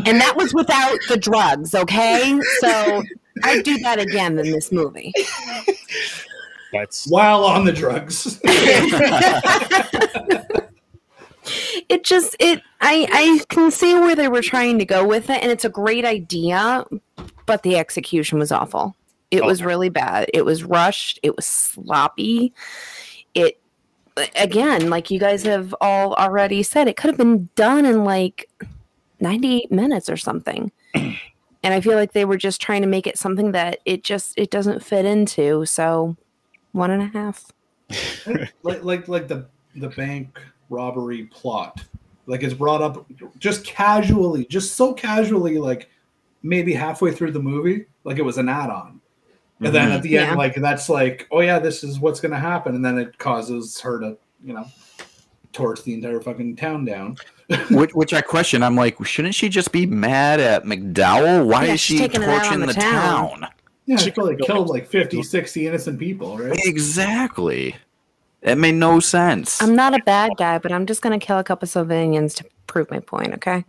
[0.05, 1.75] and that was without the drugs.
[1.75, 3.03] Okay, so
[3.45, 5.13] I'd do that again in this movie.
[6.73, 8.41] That's While on the drugs.
[11.89, 15.43] it just it I I can see where they were trying to go with it,
[15.43, 16.85] and it's a great idea,
[17.47, 18.97] but the execution was awful.
[19.31, 20.31] It was really bad.
[20.33, 21.19] It was rushed.
[21.23, 22.53] It was sloppy.
[23.35, 23.61] It
[24.37, 28.49] again, like you guys have all already said, it could have been done in like
[29.21, 30.73] 98 minutes or something.
[30.95, 31.17] and
[31.63, 34.51] I feel like they were just trying to make it something that it just it
[34.51, 35.67] doesn't fit into.
[35.67, 36.17] So
[36.73, 37.45] one and a half.
[38.63, 41.83] like like like the the bank robbery plot
[42.27, 43.07] like it's brought up
[43.39, 45.89] just casually just so casually like
[46.43, 49.01] maybe halfway through the movie like it was an add-on
[49.61, 50.03] and then at mm-hmm.
[50.03, 50.23] the Yeah.
[50.29, 53.81] end like that's like oh yeah this is what's gonna happen and then it causes
[53.81, 54.67] her to you know
[55.53, 57.17] torch the entire fucking town down
[57.71, 58.65] which, which I question.
[58.65, 61.47] I'm like, shouldn't she just be mad at McDowell?
[61.47, 63.41] Why Yeah, is she taking it out on torching the the town.
[63.41, 63.49] town?
[63.87, 67.77] yeah She she probably killed like 50 60 innocent people right Exactly.
[68.47, 69.61] It made no sense.
[69.61, 72.89] I'm not a bad guy, but I'm just gonna kill a couple civilians to prove
[72.93, 73.35] my point.
[73.35, 73.65] Okay,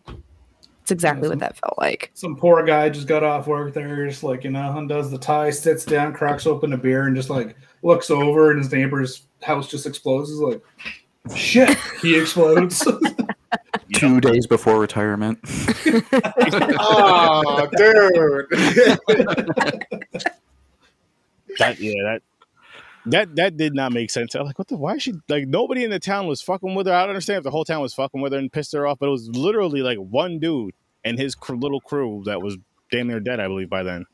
[0.82, 2.12] it's exactly what that felt like.
[2.14, 5.50] some poor guy just got off work there, just like you know, undoes the tie,
[5.50, 9.68] sits down, cracks open a beer, and just like looks over, and his neighbor's house
[9.68, 10.30] just explodes.
[10.30, 10.62] He's like,
[11.36, 12.88] "Shit!" He explodes.
[13.94, 15.40] Two days before retirement.
[16.80, 18.46] Oh, dude.
[21.58, 22.22] that yeah that
[23.12, 24.36] that that did not make sense.
[24.36, 24.78] I was like, what the?
[24.78, 25.48] Why is she like?
[25.48, 26.94] Nobody in the town was fucking with her.
[26.94, 29.00] I don't understand if the whole town was fucking with her and pissed her off,
[29.00, 32.58] but it was literally like one dude and his cr- little crew that was
[32.92, 34.06] damn near dead, I believe, by then.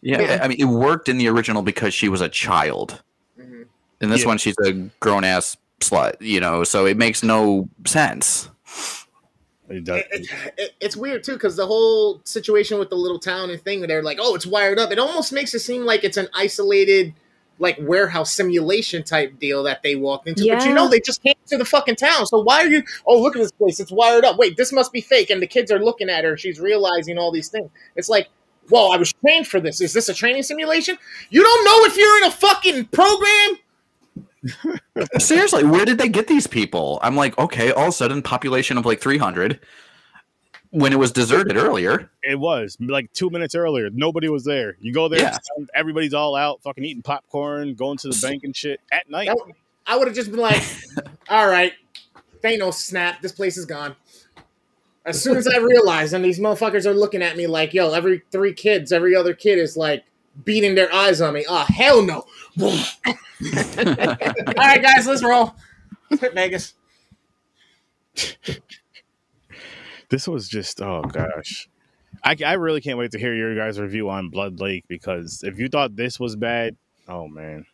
[0.00, 3.02] Yeah, I mean, it worked in the original because she was a child.
[3.38, 3.66] Mhm.
[4.00, 4.26] In this Yeah.
[4.28, 8.48] one, she's a grown ass slut, you know, so it makes no sense.
[9.68, 10.26] It does- It-
[10.56, 14.02] it- it's weird too because the whole situation with the little town and thing, they're
[14.02, 17.12] like, "Oh, it's wired up." It almost makes it seem like it's an isolated,
[17.58, 20.46] like warehouse simulation type deal that they walked into.
[20.48, 22.26] But you know, they just came to the fucking town.
[22.26, 22.82] So why are you?
[23.06, 23.80] Oh, look at this place.
[23.80, 24.38] It's wired up.
[24.38, 25.30] Wait, this must be fake.
[25.30, 26.36] And the kids are looking at her.
[26.36, 27.70] She's realizing all these things.
[27.96, 28.28] It's like.
[28.70, 29.80] Whoa, I was trained for this.
[29.80, 30.98] Is this a training simulation?
[31.30, 33.56] You don't know if you're in a fucking program?
[35.18, 36.98] Seriously, where did they get these people?
[37.02, 39.58] I'm like, okay, all of a sudden, population of like 300
[40.70, 42.10] when it was deserted earlier.
[42.22, 43.88] It was like two minutes earlier.
[43.90, 44.76] Nobody was there.
[44.80, 45.38] You go there, Yeah.
[45.74, 49.28] everybody's all out, fucking eating popcorn, going to the bank and shit at night.
[49.28, 49.54] That-
[49.86, 50.62] I would have just been like,
[51.30, 51.72] all right,
[52.42, 53.96] Thanos snap, this place is gone.
[55.06, 58.22] As soon as I realized, and these motherfuckers are looking at me like, yo, every
[58.30, 60.04] three kids, every other kid is like
[60.44, 61.46] beating their eyes on me.
[61.48, 62.26] Oh, hell no.
[62.60, 62.70] all
[64.58, 65.54] right, guys, let's roll.
[66.10, 66.74] Hit Vegas.
[70.10, 71.68] This was just oh gosh.
[72.24, 75.58] I, I really can't wait to hear your guys' review on Blood Lake because if
[75.58, 76.76] you thought this was bad,
[77.08, 77.66] oh man.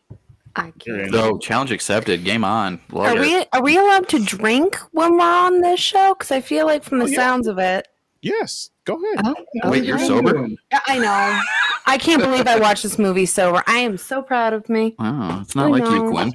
[0.57, 1.01] I can't.
[1.01, 1.12] in.
[1.12, 2.22] So, challenge accepted.
[2.24, 2.80] Game on.
[2.93, 3.20] Love Are it.
[3.20, 6.14] we are we allowed to drink when we're on this show?
[6.14, 7.16] Because I feel like from the Oh, yeah.
[7.16, 7.89] sounds of it.
[8.22, 9.35] Yes, go ahead.
[9.64, 10.49] Oh, Wait, you're sober?
[10.87, 11.41] I know.
[11.87, 13.62] I can't believe I watched this movie sober.
[13.66, 14.95] I am so proud of me.
[14.99, 16.11] Oh, it's not I like you, know.
[16.11, 16.32] Gwen.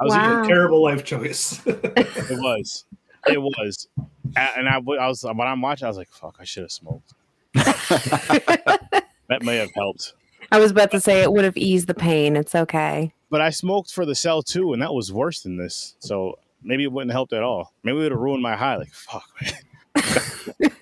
[0.00, 0.42] I was Wow.
[0.44, 1.60] Terrible life choice.
[1.66, 2.84] It was.
[3.28, 3.88] It was.
[4.36, 6.36] And I, I was when I'm watching, I was like, "Fuck!
[6.40, 7.12] I should have smoked."
[7.54, 10.12] that may have helped,
[10.52, 12.36] I was about to say it would have eased the pain.
[12.36, 13.12] It's okay.
[13.30, 15.94] but I smoked for the cell two, and that was worse than this.
[15.98, 17.72] So maybe it wouldn't have helped at all.
[17.82, 18.76] Maybe it would have ruined my high.
[18.76, 19.52] Like, fuck, man.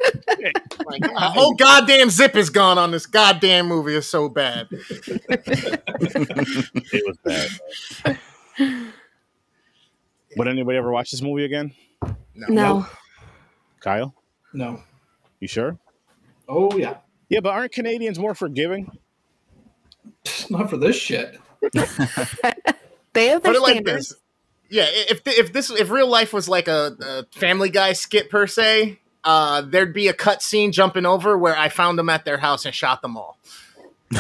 [0.86, 3.95] Like, the whole goddamn zip is gone on this goddamn movie.
[3.95, 4.68] It's so bad.
[6.92, 8.18] It was bad.
[10.36, 11.72] Would anybody ever watch this movie again?
[12.34, 12.86] No.
[13.80, 14.14] Kyle,
[14.52, 14.80] no.
[15.40, 15.78] you sure?
[16.48, 16.96] Oh yeah.
[17.28, 18.90] Yeah, but aren't Canadians more forgiving?
[20.50, 21.38] Not for this shit.
[23.14, 24.09] They have their Put it like standards.
[24.09, 24.18] this.
[24.70, 28.46] Yeah, if if this if real life was like a, a Family Guy skit per
[28.48, 32.38] se, uh, there'd be a cut scene jumping over where I found them at their
[32.38, 33.38] house and shot them all.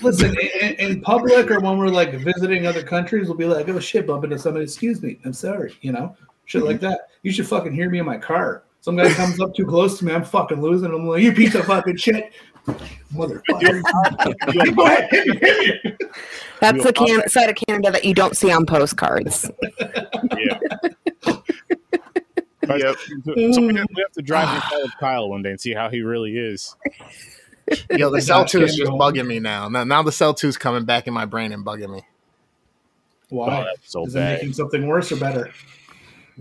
[0.00, 3.78] Listen, in, in public or when we're like visiting other countries, we'll be like, "Oh
[3.78, 4.64] shit, bump into somebody.
[4.64, 6.16] Excuse me, I'm sorry." You know,
[6.46, 6.86] shit like mm-hmm.
[6.86, 7.08] that.
[7.22, 8.64] You should fucking hear me in my car.
[8.80, 10.92] Some guy comes up too close to me, I'm fucking losing.
[10.92, 12.32] I'm like, you piece of fucking shit,
[13.14, 14.74] motherfucker.
[14.76, 15.96] Go ahead, hit me, hit me.
[16.60, 19.50] That's the can- side of Canada that you don't see on postcards.
[20.36, 20.58] Yeah.
[22.64, 22.96] Yep.
[22.96, 24.84] So we have, we have to drive inside ah.
[24.84, 26.74] of Kyle one day and see how he really is.
[27.90, 29.68] Yo, the cell two is just bugging me now.
[29.68, 32.02] Now, now the cell two is coming back in my brain and bugging me
[33.32, 33.64] Oh, Why?
[33.64, 35.50] that's so Is it making something worse or better?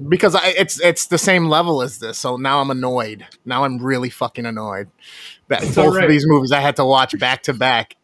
[0.10, 2.18] Because I, it's it's the same level as this.
[2.18, 3.26] So now I'm annoyed.
[3.46, 4.89] Now I'm really fucking annoyed
[5.48, 6.06] that It's both alright.
[6.06, 7.96] of these movies I had to watch back to back.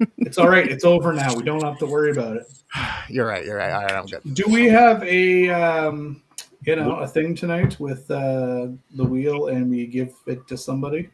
[0.18, 0.66] It's all right.
[0.68, 1.32] It's over now.
[1.36, 2.46] We don't have to worry about it.
[3.08, 3.44] You're right.
[3.44, 3.70] You're right.
[3.70, 4.34] All right, I'm good.
[4.34, 6.22] Do we have a um,
[6.64, 11.08] you know a thing tonight with uh, the wheel and we give it to somebody?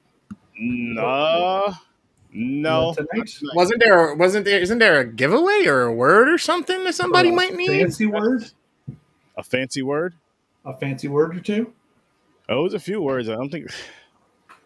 [0.59, 1.73] No,
[2.33, 2.95] no.
[2.95, 3.31] tonight.
[3.55, 4.15] Wasn't there?
[4.15, 4.59] Wasn't there?
[4.61, 7.69] Isn't there a giveaway or a word or something that somebody A might need?
[7.69, 8.51] fancy word,
[9.39, 10.15] A fancy word?
[10.65, 11.73] a fancy word or two.
[12.49, 13.29] Oh, it was a few words.
[13.29, 13.71] I don't think.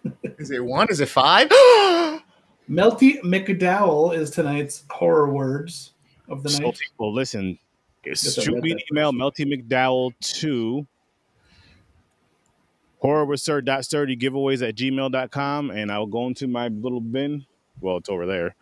[0.38, 0.88] Is it one?
[0.90, 1.48] Is it five?
[2.70, 5.92] Melty McDowell is tonight's horror words
[6.28, 6.78] of the So night.
[6.98, 7.58] Well, listen.
[8.04, 9.38] Yes, I Shoot read me an that email, first.
[9.38, 10.86] Melty McDowell to
[13.02, 17.44] horrorwithsir.sturdy giveaways at gmail.com and I'll go into my little bin.
[17.80, 18.54] Well, it's over there.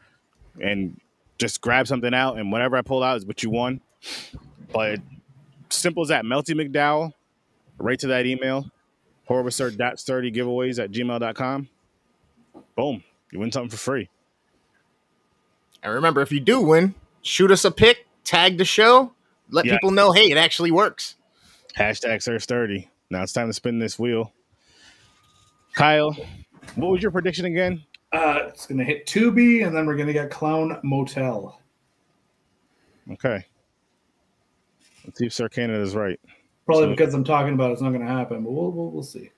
[0.62, 1.00] And
[1.38, 3.80] just grab something out and whatever I pull out is what you won.
[4.72, 5.00] But
[5.76, 6.24] simple as that.
[6.24, 7.12] Melty McDowell,
[7.78, 8.66] right to that email.
[9.28, 11.68] Horrorwithsir.sturdy giveaways at gmail.com.
[12.76, 13.04] Boom.
[13.30, 14.08] You win something for free.
[15.82, 19.12] and remember, if you do win, shoot us a pic, tag the show,
[19.48, 19.72] let Yeah.
[19.74, 21.14] people know, hey, it actually works.
[21.76, 22.90] Hashtag Sir Sturdy.
[23.08, 24.32] Now it's time to spin this wheel.
[25.74, 26.14] Kyle,
[26.74, 27.82] what was your prediction again?
[28.12, 31.60] Uh, it's gonna hit 2B, and then we're gonna get Clown Motel.
[33.12, 33.46] Okay.
[35.05, 36.20] Let's see if Sir Canada's right.
[36.66, 39.03] Probably So- because I'm talking about it, it's not gonna happen, but we'll we'll, we'll
[39.03, 39.30] see.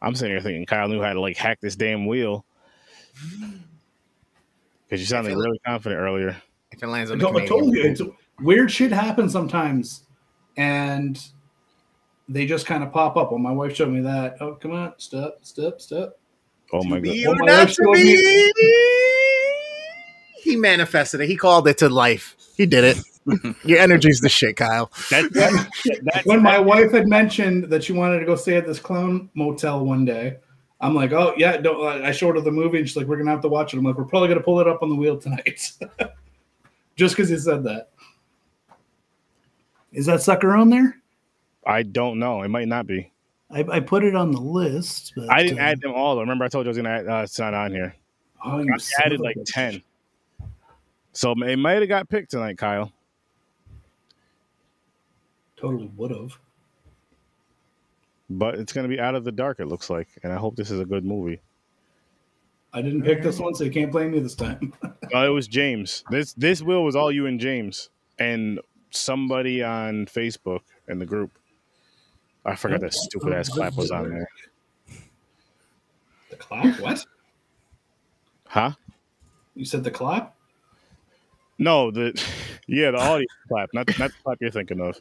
[0.00, 2.44] I'm sitting here thinking Kyle knew how to like hack this damn wheel.
[4.88, 6.36] Because you sounded feel- really confident earlier.
[6.70, 9.32] If it lands I on the told, I Canadian told you, it's weird shit happens
[9.32, 10.04] sometimes,
[10.56, 11.20] and
[12.28, 13.30] they just kind of pop up.
[13.32, 14.36] Well, my wife showed me that.
[14.40, 16.18] Oh, come on, step, step, step.
[16.72, 17.12] Oh my To god.
[17.12, 18.52] be Well, or my not wife to showed me-
[20.42, 21.26] He manifested it.
[21.28, 22.36] He called it to life.
[22.56, 22.98] He did it.
[23.64, 24.90] Your energy's the shit, Kyle.
[25.10, 25.68] That, that,
[26.02, 29.30] that's when my wife had mentioned that she wanted to go stay at this clown
[29.34, 30.38] motel one day,
[30.80, 32.04] I'm like, oh yeah, don't.
[32.04, 33.78] I showed her the movie, and she's like, we're gonna have to watch it.
[33.78, 35.72] I'm like, we're probably gonna pull it up on the wheel tonight,
[36.96, 37.90] just because you said that.
[39.92, 40.96] Is that sucker on there?
[41.66, 42.42] I don't know.
[42.42, 43.10] It might not be.
[43.50, 46.14] I, I put it on the list, but I didn't uh, add them all.
[46.14, 46.20] though.
[46.20, 47.08] Remember, I told you I was gonna add.
[47.08, 47.94] Uh, it's not on here.
[48.44, 49.46] Oh, you I added like bitch.
[49.46, 49.82] ten.
[51.12, 52.92] So it might have got picked tonight, Kyle.
[55.60, 56.38] Totally would have.
[58.30, 59.60] But it's gonna be out of the dark.
[59.60, 61.40] It looks like, and I hope this is a good movie.
[62.72, 64.72] I didn't pick this one, so you can't blame me this time.
[65.10, 66.04] No, it was James.
[66.10, 67.88] This this wheel was all you and James
[68.18, 71.38] and somebody on Facebook in the group.
[72.44, 74.28] I forgot that stupid ass clap was on there.
[76.28, 76.78] the clap?
[76.80, 77.06] What?
[78.48, 78.72] Huh?
[79.54, 80.36] You said the clap?
[81.58, 82.22] No, the
[82.66, 84.98] yeah, the audio clap, not not the clap you're thinking of.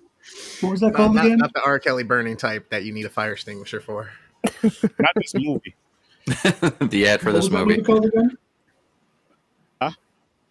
[0.62, 1.38] What was that Not, called not, again?
[1.38, 1.80] not the R.
[1.80, 4.10] Kelly burning type that you need a fire extinguisher for.
[4.64, 5.76] Not this movie.
[6.26, 7.82] the ad for What this was that movie.
[7.82, 8.38] called again?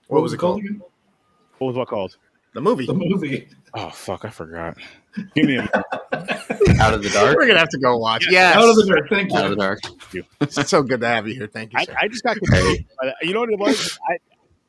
[0.08, 0.60] What was it called?
[0.60, 0.80] again?
[1.58, 2.16] What was what called?
[2.54, 2.86] The movie.
[2.86, 3.48] The movie.
[3.74, 4.76] Oh fuck, I forgot.
[5.34, 5.62] Give me a
[6.80, 7.36] Out of the dark.
[7.36, 8.26] We're gonna have to go watch.
[8.30, 8.56] Yes.
[8.56, 9.08] Out of the dark.
[9.10, 9.38] Thank you.
[9.38, 9.80] Out of the dark.
[10.40, 11.46] it's so good to have you here.
[11.48, 11.96] Thank you, I, sir.
[12.00, 12.84] I just got confused.
[13.00, 13.08] by.
[13.08, 13.98] Uh, you know what it was?
[14.08, 14.18] I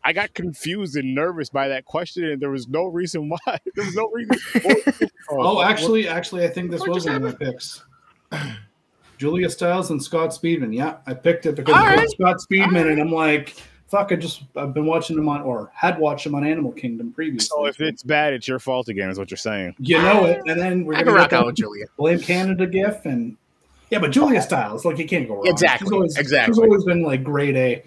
[0.08, 3.38] I got confused and nervous by that question, and there was no reason why.
[3.76, 5.10] There was no reason.
[5.30, 7.84] Oh, oh, actually, actually, I think this What was just one of my picks.
[9.18, 10.74] Julia Stiles and Scott Speedman.
[10.74, 12.10] Yeah, I picked it because All it right.
[12.12, 13.58] Scott Speedman, and I'm like,
[13.90, 17.12] fuck, I just I've been watching him on or had watched him on Animal Kingdom
[17.12, 17.48] previously.
[17.48, 19.76] So if it's bad, it's your fault again, is what you're saying.
[19.80, 21.88] you know it, and then we're I gonna rock out with Julia.
[21.98, 23.36] blame Canada gif and
[23.90, 25.48] yeah, but Julia Stiles, like you can't go wrong.
[25.48, 26.54] Exactly, She's always, exactly.
[26.54, 27.84] She's always been like grade A.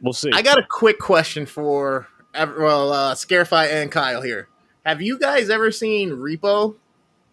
[0.00, 0.30] We'll see.
[0.32, 4.48] I got a quick question for ev- well, uh, Scarify and Kyle here.
[4.84, 6.76] Have you guys ever seen Repo?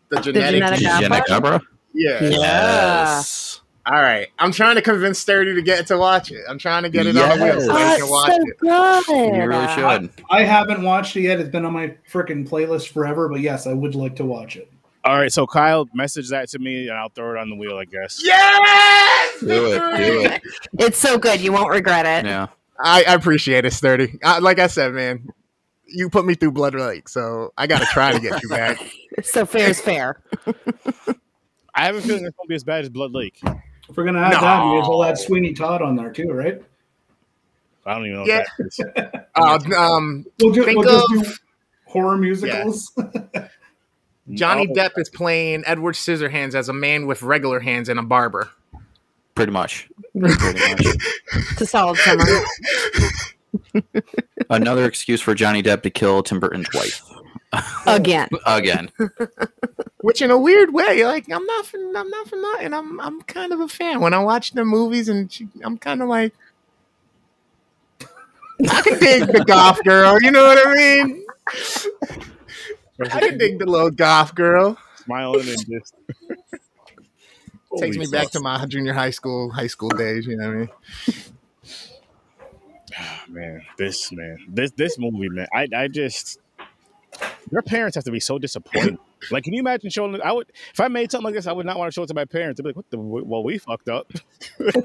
[0.10, 0.62] The genetic.
[0.62, 1.56] genetic Genetic Opera?
[1.56, 1.62] Opera?
[1.94, 2.24] yeah.
[2.24, 2.30] Yeah.
[2.30, 3.62] Yes.
[3.86, 4.28] All right.
[4.40, 6.42] I'm trying to convince Sturdy to get to watch it.
[6.48, 7.98] I'm trying to get it on the wheel so Yes.
[7.98, 8.60] they Oh, can watch so it.
[9.30, 9.36] good.
[9.36, 10.10] You really should.
[10.32, 11.40] I haven't watched it yet.
[11.42, 14.72] It's been on my freaking playlist forever, but yes, I would like to watch it.
[15.06, 17.78] All right, so Kyle, message that to me, and I'll throw it on the wheel.
[17.78, 18.22] I guess.
[18.24, 19.40] Yes!
[19.42, 20.42] Do it, do it.
[20.80, 21.42] It's so good.
[21.42, 22.26] You won't regret it.
[22.28, 22.48] Yeah.
[22.84, 24.18] I, I appreciate it, Sturdy.
[24.24, 25.28] I, like I said, man,
[25.88, 28.80] you put me through Blood Lake, so I got to try to get you back.
[29.22, 30.20] So fair is fair.
[31.76, 33.40] I have a feeling it's gonna be as bad as Blood Lake.
[33.44, 35.04] If we're gonna add that, we may as well No.
[35.04, 36.60] add Sweeney Todd on there too, right?
[37.86, 38.26] I don't even know.
[38.26, 38.44] Yeah.
[38.58, 39.22] What that is.
[39.36, 41.36] Uh, um, We'll, ju- Think we'll just do
[41.86, 42.92] horror musicals.
[44.32, 48.04] Johnny Oh, Depp is playing Edward Scissorhands as a man with regular hands and a
[48.04, 48.50] barber.
[49.36, 49.90] Pretty much.
[50.18, 50.86] Pretty much.
[51.52, 52.24] It's a solid summer.
[54.50, 57.02] Another excuse for Johnny Depp to kill Tim Burton's wife
[57.86, 58.30] Again.
[58.46, 58.90] again.
[60.02, 62.74] Which, in a weird way, like I'm not, for, I'm not for nothing.
[62.74, 64.02] I'm, I'm kind of a fan.
[64.02, 66.34] When I watch the movies, and she, I'm kind of like,
[68.02, 70.22] I can dig the goth girl.
[70.22, 71.26] You know what I mean?
[73.02, 74.78] I can dig the little goth girl.
[74.98, 75.96] smiling and just
[77.78, 80.28] Takes me back to my junior high school, high school days.
[80.28, 80.70] You know what I mean?
[82.96, 85.48] Ah, man, this man, this this movie, man.
[85.52, 86.38] I I just
[87.52, 88.98] your parents have to be so disappointed.
[89.32, 90.22] Like, can you imagine showing?
[90.22, 92.08] I would if I made something like this, I would not want to show it
[92.08, 92.58] to my parents.
[92.58, 93.00] They'd be like, "What the?
[93.00, 94.12] Well, we fucked up."
[94.60, 94.76] like,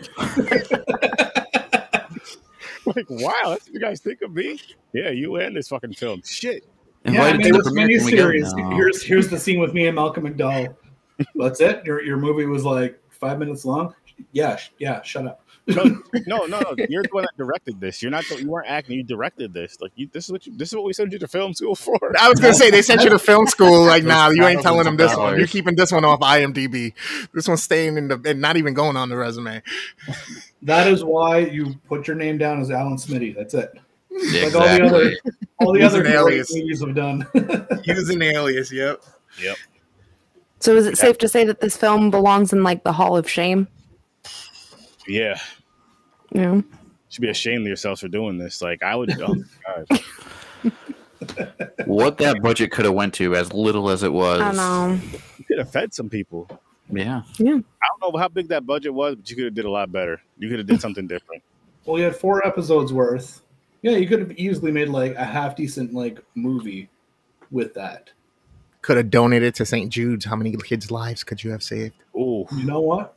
[3.11, 4.61] wow, that's what you guys think of me?
[4.93, 6.23] Yeah, you and this fucking film.
[6.25, 6.65] Shit.
[7.13, 8.25] Yeah, I Invited mean, to the this premiere, can we go?
[8.27, 8.57] miniseries.
[8.57, 8.77] No.
[8.77, 10.75] Here's here's the scene with me and Malcolm McDowell.
[11.35, 11.85] That's it.
[11.85, 13.95] Your your movie was like five minutes long.
[14.33, 15.03] Yeah, sh- yeah.
[15.03, 15.45] Shut up.
[15.69, 15.85] No,
[16.27, 16.75] no, no, no.
[16.89, 18.03] You're the one that directed this.
[18.03, 18.25] You're not.
[18.29, 18.97] The, you weren't acting.
[18.97, 19.79] You directed this.
[19.81, 20.57] Like, you, this is what you.
[20.57, 21.99] This is what we sent you to film school for.
[22.21, 23.85] I was gonna say they sent you to film school.
[23.85, 25.39] Like, nah, you ain't telling them this one.
[25.39, 26.95] You're keeping this one off IMDb.
[27.35, 29.63] This one's staying in the and not even going on the resume.
[30.63, 33.33] That is why you put your name down as Alan Smithee.
[33.33, 33.79] That's it.
[34.19, 34.61] Like Exactly.
[34.61, 35.17] all the other
[35.61, 36.55] all the other an great alias.
[36.55, 37.27] movies have done.
[37.85, 38.73] Use an alias.
[38.73, 39.03] Yep.
[39.43, 39.57] Yep.
[40.61, 43.29] So is it safe to say that this film belongs in like the Hall of
[43.31, 43.69] Shame?
[45.07, 45.39] Yeah,
[46.33, 46.55] Yeah.
[46.57, 46.65] you
[47.09, 48.61] should be ashamed of yourselves for doing this.
[48.61, 49.11] Like, I would.
[49.23, 49.85] Oh my
[50.67, 50.73] god,
[51.87, 54.41] what that budget could have went to, as little as it was.
[54.41, 54.99] I know.
[55.39, 56.49] you could have fed some people.
[56.91, 57.23] Yeah.
[57.39, 57.53] Yeah.
[57.55, 59.91] I don't know how big that budget was, but you could have did a lot
[59.93, 60.21] better.
[60.39, 61.43] You could have did something different.
[61.85, 63.43] well, you had four episodes worth.
[63.83, 66.89] Yeah, you could have easily made like a half decent like movie
[67.51, 68.11] with that.
[68.83, 69.91] Could have donated to St.
[69.91, 70.25] Jude's.
[70.25, 71.95] How many kids' lives could you have saved?
[72.17, 73.15] Ooh, You know what?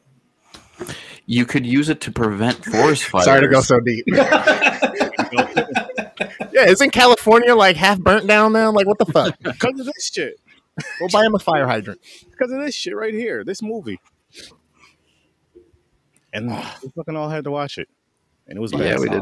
[1.26, 3.26] You could use it to prevent forest fires.
[3.26, 4.06] Sorry to go so deep.
[6.52, 8.72] yeah, isn't California like half burnt down now?
[8.72, 9.38] Like, what the fuck?
[9.44, 10.40] because of this shit.
[11.00, 12.02] We'll buy him a fire hydrant.
[12.32, 14.00] Because of this shit right here, this movie.
[16.34, 16.80] And ah.
[16.82, 17.90] we fucking all had to watch it,
[18.48, 18.82] and it was bad.
[18.82, 19.22] Yeah, we did.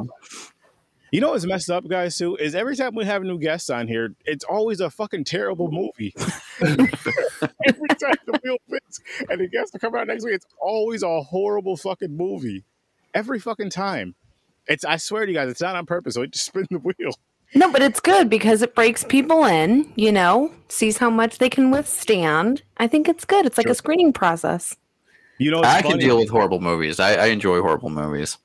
[1.12, 2.18] You know what's messed up, guys?
[2.18, 5.72] Too is every time we have new guests on here, it's always a fucking terrible
[5.72, 6.14] movie.
[6.62, 9.00] every time the wheel fits
[9.30, 12.64] and the guests to come out next week, it's always a horrible fucking movie.
[13.14, 14.16] Every fucking time.
[14.68, 16.14] It's I swear to you guys, it's not on purpose.
[16.14, 17.14] So it just spin the wheel.
[17.56, 21.50] No, but it's good because it breaks people in, you know, sees how much they
[21.50, 22.62] can withstand.
[22.78, 23.48] I think it's good.
[23.48, 23.72] It's like Sure.
[23.72, 24.76] a screening process.
[25.40, 27.00] You know, it's I can deal with horrible movies.
[27.00, 28.38] I, I enjoy horrible movies.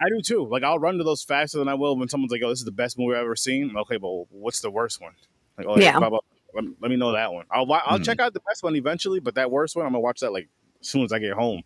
[0.00, 0.46] I do too.
[0.46, 2.64] Like I'll run to those faster than I will when someone's like, "Oh, this is
[2.64, 5.12] the best movie I've ever seen." Okay, but what's the worst one?
[5.56, 5.98] Like, oh Yeah.
[5.98, 6.18] blah, blah,
[6.54, 7.46] Let, let me know that one.
[7.50, 8.02] I'll I'll Hmm.
[8.04, 10.48] check out the best one eventually, but that worst one, I'm gonna watch that like
[10.80, 11.62] as soon as I get home.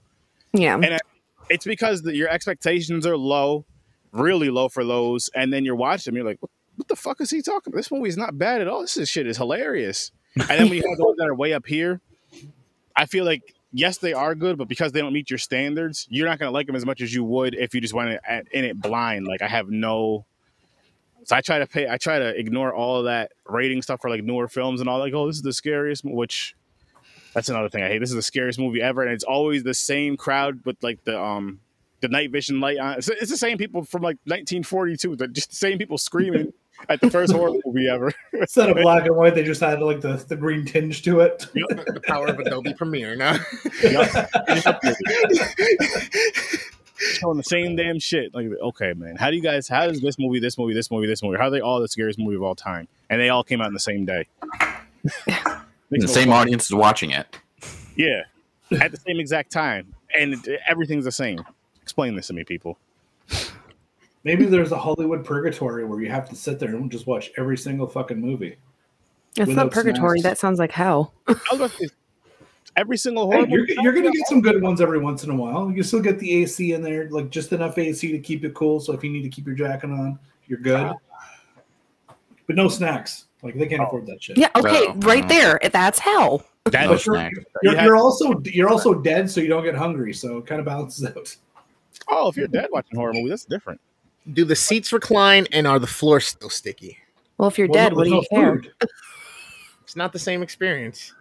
[0.53, 0.75] Yeah.
[0.75, 1.01] And
[1.49, 3.65] It's because the, your expectations are low,
[4.13, 7.21] really low for those, and then you're watching them, you're like, "What, what the fuck
[7.21, 7.73] is he talking?
[7.73, 7.79] about?
[7.79, 8.83] This movie is not bad at all.
[8.83, 11.67] This is, shit is hilarious." And then we you have those that are way up
[11.67, 12.01] here,
[12.95, 13.43] I feel like
[13.73, 16.67] yes, they are good, but because they don't meet your standards, you're not gonna like
[16.67, 19.27] them as much as you would if you just went in- it blind.
[19.27, 20.27] Like I have no.
[21.25, 21.89] So I try to pay.
[21.89, 24.99] I try to ignore all that rating stuff for like newer films and all.
[24.99, 26.05] Like, oh, this is the scariest.
[26.05, 26.55] Which
[27.35, 27.99] that's another thing I hate.
[27.99, 31.21] This is the scariest movie ever, and it's always the same crowd with like the
[31.21, 31.61] um
[32.01, 32.99] the night vision light on.
[32.99, 35.17] It's, it's the same people from like 1942.
[35.17, 36.53] The just the same people screaming
[36.89, 38.13] at the first horror movie ever.
[38.33, 41.39] Instead of black and white, they just had like the, the green tinge to it.
[41.53, 43.17] the power of Adobe Premiere.
[43.17, 43.35] Now,
[46.97, 48.35] showing the same damn shit.
[48.35, 49.69] Like, okay, man, how do you guys?
[49.69, 51.37] How does this movie, this movie, this movie, this movie?
[51.39, 52.89] How are they all the scariest movie of all time?
[53.09, 54.27] And they all came out in the same day.
[55.91, 57.27] The same fucking- audience is watching it.
[57.97, 58.23] Yeah,
[58.81, 60.37] at the same exact time, and
[60.67, 61.45] everything's the same.
[61.91, 62.79] Explain this to me, people.
[64.23, 67.59] Maybe there's a Hollywood purgatory where you have to sit there and just watch every
[67.59, 68.59] single fucking movie.
[69.35, 70.21] It's not purgatory.
[70.21, 70.35] snacks.
[70.35, 71.13] That sounds like hell.
[71.27, 71.95] I was about to say,
[72.77, 75.35] every single horror Hey, you're, you're gonna get some good ones every once in a
[75.35, 75.69] while.
[75.73, 78.79] You still get the AC in there, like just enough AC to keep it cool.
[78.79, 80.17] So if you need to keep your jacket on,
[80.47, 80.93] you're good.
[82.47, 83.25] But no snacks.
[83.43, 83.87] Like they can't oh.
[83.87, 84.39] afford that shit.
[84.39, 84.51] Yeah.
[84.55, 84.87] Okay.
[84.87, 85.29] Oh, right oh.
[85.29, 85.59] there.
[85.73, 86.47] That's hell.
[86.67, 87.31] That No But you're,
[87.65, 90.15] you're, you're also you're also dead, so you don't get hungry.
[90.15, 91.37] So it kind of balances out.
[92.09, 93.81] Oh, if you're dead watching horror movie, that's different.
[94.33, 96.99] do the seats recline and are the floors still sticky?
[97.39, 98.55] Well, if you're Well, dead, no, what do you there's no care?
[98.63, 98.73] food.
[99.85, 101.15] It's not the same experience.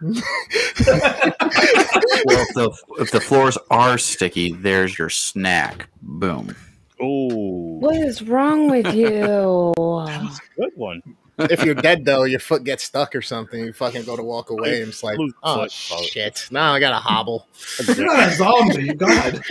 [2.26, 5.88] Well, if the, if the floors are sticky, there's your snack.
[6.02, 6.54] Boom.
[7.00, 9.10] Oh, What is wrong with you?
[9.20, 11.02] that was a good one.
[11.50, 13.64] If you're dead though, your foot gets stuck or something.
[13.64, 16.46] You fucking go to walk away, and it's like, oh foot, shit!
[16.50, 17.46] Now I got to hobble.
[17.86, 19.42] You're not a zombie, God.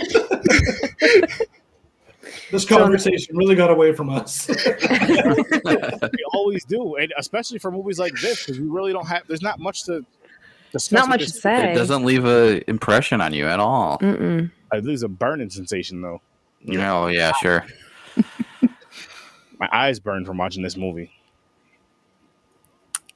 [2.50, 4.48] this conversation really got away from us.
[4.90, 9.22] we always do, and especially for movies like this, because we really don't have.
[9.26, 10.04] There's not much to.
[10.72, 11.72] Not with much to say.
[11.72, 13.98] It doesn't leave a impression on you at all.
[13.98, 14.46] Mm-mm.
[14.46, 16.20] Uh, I lose a burning sensation though.
[16.68, 17.66] Oh yeah, sure.
[19.58, 21.10] My eyes burn from watching this movie.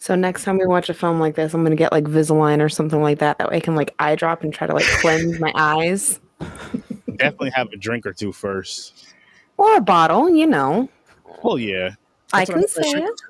[0.04, 2.68] So next time we watch a film like this, I'm gonna get like Visalign or
[2.68, 3.38] something like that.
[3.38, 6.20] That way I can like eye drop and try to like cleanse my eyes.
[7.16, 9.14] Definitely have a drink or two first.
[9.56, 10.90] Or a bottle, you know.
[11.42, 11.92] Well, yeah.
[12.34, 13.20] I That's what can I'm say it.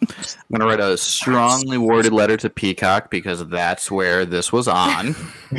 [0.00, 5.14] I'm gonna write a strongly worded letter to Peacock because that's where this was on.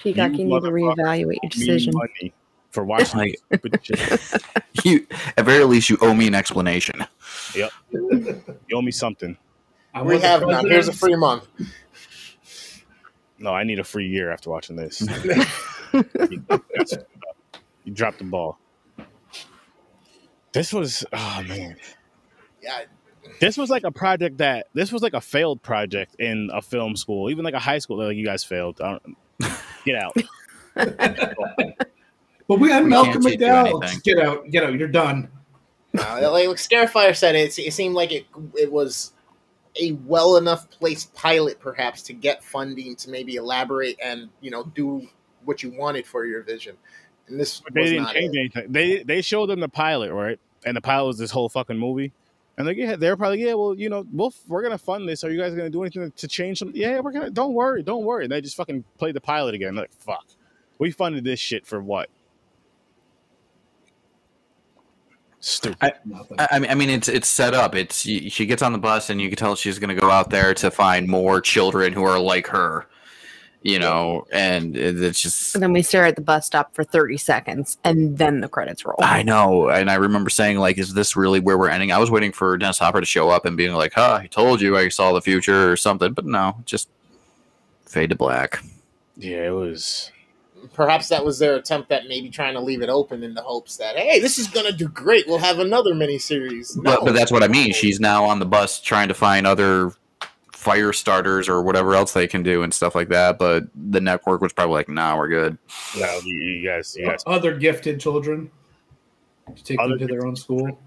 [0.00, 1.92] Peacock, You you need to reevaluate your decision.
[1.94, 2.32] money
[2.74, 4.20] for watching Like stupid shit.
[4.84, 5.06] you,
[5.36, 7.06] at very least, you owe me an explanation.
[7.54, 8.42] Yep, you
[8.74, 9.38] owe me something.
[9.94, 10.68] I We have none.
[10.68, 11.46] Here's a free month.
[13.38, 15.00] No, I need a free year after watching this.
[15.92, 16.02] you
[17.92, 18.58] dropped the ball.
[20.52, 21.76] This was oh man.
[22.62, 22.82] Yeah,
[23.40, 26.96] This was like a project that this was like a failed project in a film
[26.96, 27.98] school, even like a high school.
[27.98, 28.80] Like you guys failed.
[28.80, 29.18] I don't,
[29.84, 30.16] get out.
[32.48, 34.02] But we had We Malcolm can't teach you McDowell.
[34.02, 34.74] Get out, get out.
[34.74, 35.28] You're done.
[35.96, 38.26] Uh, like Starfire said, it, it seemed like it
[38.58, 39.12] it was
[39.80, 44.64] a well enough placed pilot, perhaps, to get funding to maybe elaborate and you know
[44.74, 45.06] do
[45.44, 46.76] what you wanted for your vision.
[47.28, 48.38] And this But they was didn't not change it.
[48.40, 48.72] anything.
[48.72, 50.40] They they showed them the pilot, right?
[50.66, 52.12] And the pilot was this whole fucking movie.
[52.58, 55.22] And like, yeah, they're probably, yeah, well, you know, we'll, we're gonna fund this.
[55.22, 56.72] Are you guys gonna do anything to change them?
[56.74, 57.30] Yeah, we're gonna.
[57.30, 58.24] Don't worry, don't worry.
[58.24, 59.76] And they just fucking played the pilot again.
[59.76, 60.26] Like, fuck,
[60.80, 62.10] we funded this shit for what?
[65.46, 65.76] Stupid.
[65.82, 65.92] I
[66.50, 67.74] I mean, I mean, it's it's set up.
[67.74, 70.10] It's she she gets on the bus, and you can tell she's going to go
[70.10, 72.86] out there to find more children who are like her,
[73.60, 74.26] you know.
[74.32, 78.16] And it's just, And then we stare at the bus stop for 30 seconds and
[78.16, 78.96] then the credits roll.
[79.00, 79.68] I know.
[79.68, 81.92] And I remember saying, like, is this really where we're ending?
[81.92, 84.62] I was waiting for Dennis Hopper to show up and being like, "Huh, I told
[84.62, 86.14] you, I saw the future" or something.
[86.14, 86.88] But no, just
[87.84, 88.62] fade to black.
[89.18, 90.10] yeah, it was.
[90.72, 93.76] Perhaps that was their attempt at maybe trying to leave it open in the hopes
[93.76, 95.26] that hey, this is gonna do great.
[95.26, 96.76] We'll have another miniseries.
[96.82, 97.04] But, No.
[97.04, 97.72] but that's what I mean.
[97.72, 99.92] She's now on the bus trying to find other
[100.52, 103.38] fire starters or whatever else they can do and stuff like that.
[103.38, 105.58] But the network was probably like, "Nah, we're good."
[105.98, 108.50] No, you, you guys, you guys Other gifted children
[109.54, 110.78] to take Other them to their own school.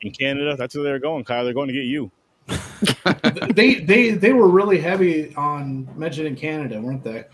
[0.00, 1.44] in Canada, that's where they're going, Kyle.
[1.44, 2.10] They're going to get you.
[3.54, 7.24] they they they were really heavy on mentioning Canada, weren't they?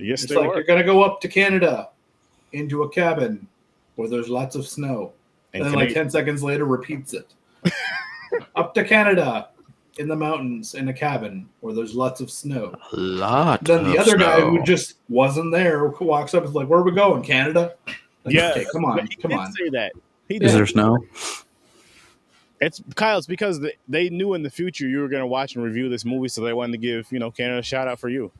[0.00, 0.54] Yes, It's they like were.
[0.56, 1.88] you're gonna go up to Canada
[2.52, 3.46] into a cabin
[3.96, 5.12] where there's lots of snow.
[5.52, 7.32] And And then like Canadian- ten seconds later repeats it.
[8.56, 9.48] up to Canada
[9.98, 12.74] in the mountains in a cabin where there's lots of snow.
[12.92, 13.64] A lot.
[13.64, 16.78] Then the of other guy who just wasn't there walks up and is like, Where
[16.80, 17.22] are we going?
[17.22, 17.74] Canada?
[18.24, 19.52] Like, yeah, okay, come on, He come did on.
[19.52, 19.92] Say that.
[20.28, 20.50] He Is did.
[20.52, 20.98] there snow?
[22.60, 23.16] It's Kyle.
[23.18, 25.88] It's because they, they knew in the future you were going to watch and review
[25.88, 28.30] this movie, so they wanted to give you know Canada a shout out for you.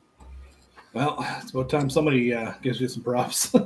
[0.93, 3.49] Well, it's about time somebody uh, gives you some props.
[3.55, 3.63] it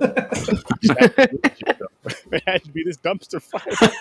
[2.45, 3.91] had to be this dumpster fire.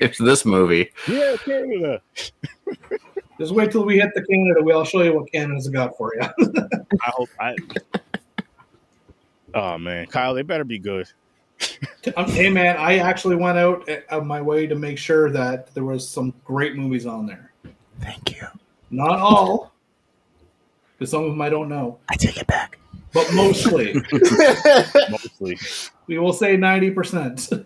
[0.00, 0.90] it's this movie.
[1.06, 2.02] yeah, Canada.
[3.38, 4.60] Just wait till we hit the Canada.
[4.62, 6.22] We'll show you what Canada's got for you.
[7.02, 7.54] I hope I.
[9.54, 11.08] Oh man, Kyle, they better be good.
[12.16, 15.84] Um, hey man, I actually went out of my way to make sure that there
[15.84, 17.52] was some great movies on there.
[18.00, 18.46] Thank you.
[18.90, 19.73] Not all,
[20.98, 22.78] because some of them I don't know, I take it back.
[23.12, 23.94] but mostly.
[25.10, 25.58] Mostly.
[26.06, 27.48] we will say ninety percent.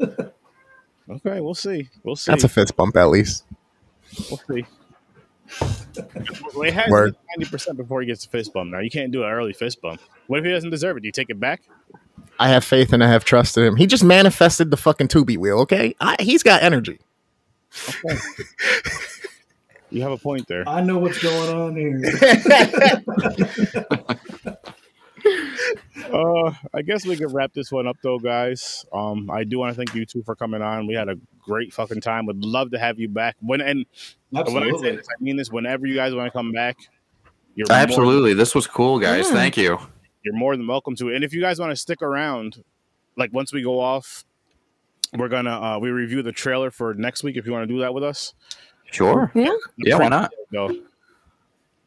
[1.10, 1.88] Okay, we'll see.
[2.02, 2.30] We'll see.
[2.30, 3.46] That's a fist bump, at least.
[4.30, 4.66] we'll see.
[6.54, 8.70] Well, he has ninety percent before he gets a fist bump.
[8.72, 10.02] Now you can't do an early fist bump.
[10.26, 11.00] What if he doesn't deserve it?
[11.00, 11.62] Do you take it back?
[12.38, 13.76] I have faith and I have trust in him.
[13.76, 15.96] He just manifested the fucking Tubi wheel, okay?
[15.98, 17.00] I, he's got energy.
[19.90, 20.68] You have a point there.
[20.68, 22.00] I know what's going on here.
[26.12, 28.86] Uh, I guess we could wrap this one up though, guys.
[28.92, 30.86] Um, I do want to thank you two for coming on.
[30.86, 32.24] We had a great fucking time.
[32.26, 33.36] Would love to have you back.
[33.40, 33.84] When and
[34.30, 35.50] when I say this, I mean this.
[35.50, 36.76] Whenever you guys want to come back,
[37.54, 38.32] you're More, Absolutely.
[38.32, 39.26] This was cool, guys.
[39.26, 39.34] Yeah.
[39.34, 39.78] Thank you.
[40.22, 41.08] you're more than welcome to.
[41.08, 41.16] it.
[41.16, 42.62] And if you guys want to stick around,
[43.16, 44.24] like once we go off,
[45.16, 47.36] we're gonna uh, we review the trailer for next week.
[47.36, 48.32] If you want to do that with us,
[48.90, 49.30] Sure.
[49.34, 49.52] Yeah.
[49.76, 50.32] Yeah, why not?
[50.50, 50.74] No.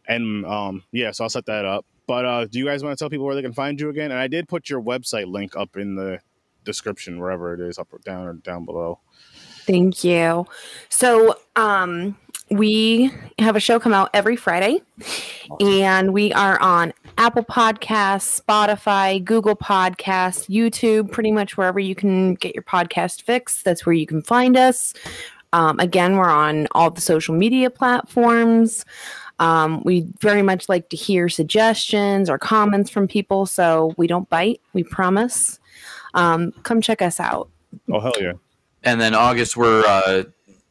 [0.08, 1.86] And um, yeah, so I'll set that up.
[2.08, 4.12] But uh, do you guys want to tell people where they can find you again?
[4.12, 6.20] And I did put your website link up in the
[6.66, 9.00] description, wherever it is, up or down or down below.
[9.66, 10.46] Thank you.
[10.90, 12.18] So, um,
[12.50, 14.82] we have a show come out every Friday,
[15.62, 22.34] and we are on Apple Podcasts, Spotify, Google Podcasts, YouTube, pretty much wherever you can
[22.36, 23.64] get your podcast fix.
[23.64, 24.94] That's where you can find us.
[25.54, 28.86] Um, again, we're on all the social media platforms.
[29.40, 34.30] Um, we very much like to hear suggestions or comments from people, so we don't
[34.30, 34.62] bite.
[34.74, 35.60] We promise.
[36.14, 37.50] Um, come check us out.
[37.92, 38.34] Oh hell yeah!
[38.84, 40.24] And then August, we're uh,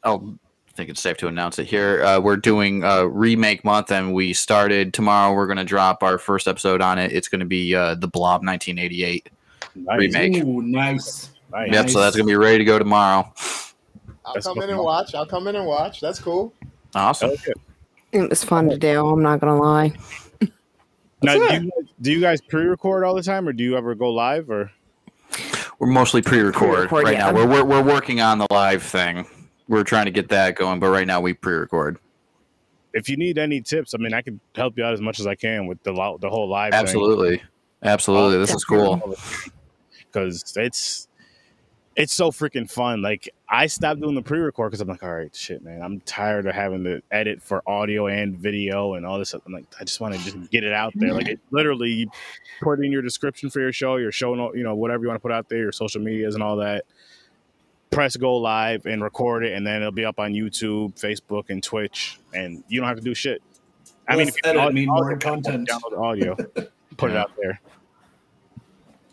[0.04, 0.38] I'll
[0.80, 2.02] think it's safe to announce it here.
[2.02, 5.34] Uh, we're doing uh, remake month, and we started tomorrow.
[5.34, 7.12] We're going to drop our first episode on it.
[7.12, 9.28] It's going to be uh, the Blob 1988
[9.74, 9.98] Nice.
[9.98, 10.42] remake.
[10.42, 11.30] Ooh, nice.
[11.52, 11.70] Nice.
[11.70, 13.30] Yep, so that's going to be ready to go tomorrow.
[14.24, 15.14] I'll That's come in fucking and watch.
[15.14, 16.00] I'll come in and watch.
[16.00, 16.52] That's cool.
[16.94, 17.30] Awesome.
[17.30, 18.20] Hell yeah.
[18.22, 19.06] It was fun to do.
[19.06, 19.92] I'm not gonna lie.
[21.22, 24.10] Now, do you, do you guys pre-record all the time, or do you ever go
[24.10, 24.50] live?
[24.50, 24.70] Or
[25.78, 27.30] We're mostly pre-record, Pre-record, right yeah.
[27.30, 27.34] now.
[27.34, 29.26] We're, we're we're working on the live thing.
[29.68, 31.98] We're trying to get that going, but right now we pre-record.
[32.94, 35.26] if you need any tips, I mean, I can help you out as much as
[35.26, 36.72] I can with the lo- the whole live.
[36.72, 37.42] Absolutely,
[37.82, 38.38] absolutely.
[38.38, 39.14] This is cool.
[40.12, 41.06] because it's
[42.00, 43.02] it's so freaking fun.
[43.02, 46.46] Like I stopped doing the pre-record because I'm like, all right, shit, man, I'm tired
[46.46, 49.28] of having to edit for audio and video and all this.
[49.28, 49.42] stuff.
[49.46, 51.12] I'm like, I just want to just get it out there.
[51.12, 52.10] Like it literally you
[52.62, 55.22] put in your description for your show, your show, you know, whatever you want to
[55.22, 56.84] put out there, your social medias and all that.
[57.90, 61.62] Press go live and record it, and then it'll be up on YouTube, Facebook, and
[61.62, 63.42] Twitch, and you don't have to do shit.
[64.08, 65.68] I mean, if you edit audio- mean more content.
[65.68, 66.36] download audio,
[66.96, 67.60] put it out there.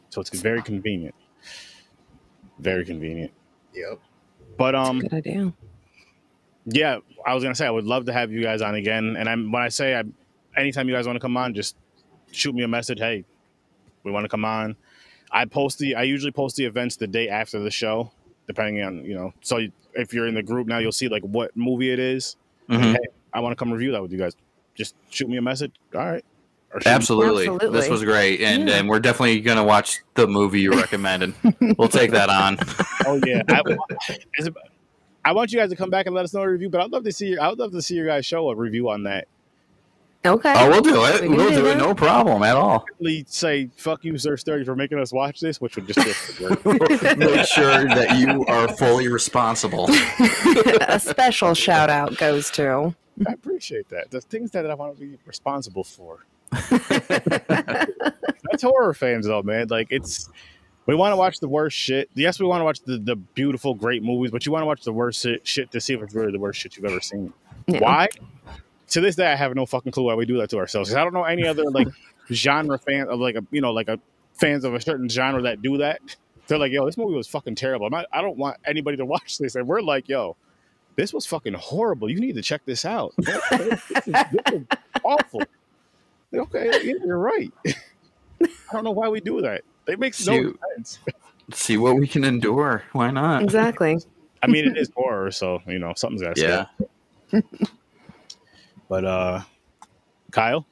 [0.09, 1.15] So it's very convenient.
[2.59, 3.31] Very convenient.
[3.73, 3.99] Yep.
[4.57, 5.53] But um, Good idea.
[6.65, 9.15] yeah, I was gonna say I would love to have you guys on again.
[9.17, 10.03] And I'm when I say I,
[10.59, 11.75] anytime you guys want to come on, just
[12.31, 12.99] shoot me a message.
[12.99, 13.23] Hey,
[14.03, 14.75] we want to come on.
[15.31, 18.11] I post the I usually post the events the day after the show,
[18.47, 19.33] depending on you know.
[19.41, 19.59] So
[19.93, 22.35] if you're in the group now, you'll see like what movie it is.
[22.69, 22.93] Mhm.
[22.93, 22.99] Hey,
[23.33, 24.35] I want to come review that with you guys.
[24.73, 25.73] Just shoot me a message.
[25.93, 26.23] All right.
[26.73, 27.47] Or shoot me- Absolutely.
[27.47, 27.79] Absolutely.
[27.79, 28.41] This was great.
[28.41, 28.75] And Yeah.
[28.75, 31.33] and we're definitely gonna watch the movie you recommended.
[31.77, 32.57] we'll take that on.
[33.05, 33.41] Oh yeah.
[33.49, 33.61] I,
[35.25, 36.91] I want you guys to come back and let us know a review, but I'd
[36.91, 39.03] love to see your, I would love to see your guys show a review on
[39.03, 39.27] that.
[40.25, 40.53] Okay.
[40.57, 41.21] Oh, we'll do it.
[41.21, 41.77] We we'll do do it.
[41.77, 42.85] No problem at all.
[42.99, 45.99] Really say fuck you, Sir Sturdy, for making us watch this, which would just
[46.37, 46.65] get
[47.17, 49.87] Make sure that you are fully responsible.
[50.87, 52.93] a special shout out goes to.
[53.27, 54.11] I appreciate that.
[54.11, 56.25] The things that I want to be responsible for.
[56.51, 59.67] That's horror fans though, man.
[59.69, 60.29] Like it's
[60.87, 62.09] we want to watch the worst shit.
[62.15, 64.83] Yes, we want to watch the, the beautiful, great movies, but you want to watch
[64.83, 67.33] the worst shit, shit to see if it's really the worst shit you've ever seen.
[67.67, 67.79] Yeah.
[67.79, 68.07] Why?
[68.91, 70.93] To this day, I have no fucking clue why we do that to ourselves.
[70.93, 71.89] I don't know any other like
[72.31, 73.99] genre fan of like a you know like a
[74.33, 75.99] fans of a certain genre that do that.
[76.47, 77.87] They're like, yo, this movie was fucking terrible.
[77.87, 80.37] I'm not, I don't want anybody to watch this, and we're like, yo,
[80.95, 82.09] this was fucking horrible.
[82.09, 83.13] You need to check this out.
[83.17, 84.63] this, is, this is
[85.03, 85.43] awful.
[86.33, 87.51] Okay, yeah, you're right.
[87.67, 89.63] I don't know why we do that.
[89.87, 90.99] It makes no See- sense.
[91.53, 92.83] See what we can endure.
[92.91, 93.41] Why not?
[93.41, 93.97] Exactly.
[94.43, 96.67] I mean, it is horror, so you know something's got to
[97.31, 97.41] Yeah.
[98.89, 99.41] But uh,
[100.31, 100.65] Kyle,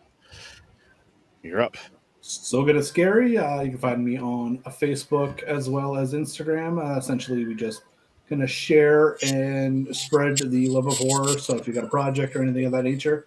[1.43, 1.75] you're up.
[2.21, 3.37] So good at scary.
[3.37, 6.81] Uh, you can find me on uh, Facebook as well as Instagram.
[6.83, 7.83] Uh, essentially, we just
[8.29, 11.37] kind of share and spread the love of horror.
[11.37, 13.25] So if you got a project or anything of that nature,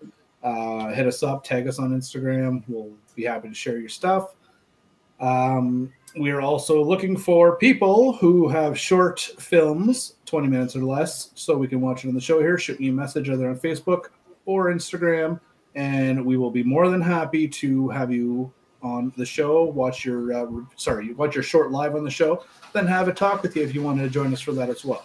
[0.49, 2.63] uh, hit us up, tag us on Instagram.
[2.69, 4.35] We'll be happy to share your stuff.
[5.21, 11.33] Um, we are also looking for people who have short films, 20 minutes or less,
[11.35, 12.57] so we can watch it on the show here.
[12.57, 14.07] Shoot me a message either on Facebook
[14.47, 15.39] or Instagram,
[15.75, 18.51] and we will be more than happy to have you
[18.83, 19.65] on the show.
[19.65, 23.13] Watch your uh, re- sorry, watch your short live on the show, then have a
[23.13, 25.05] talk with you if you wanted to join us for that as well.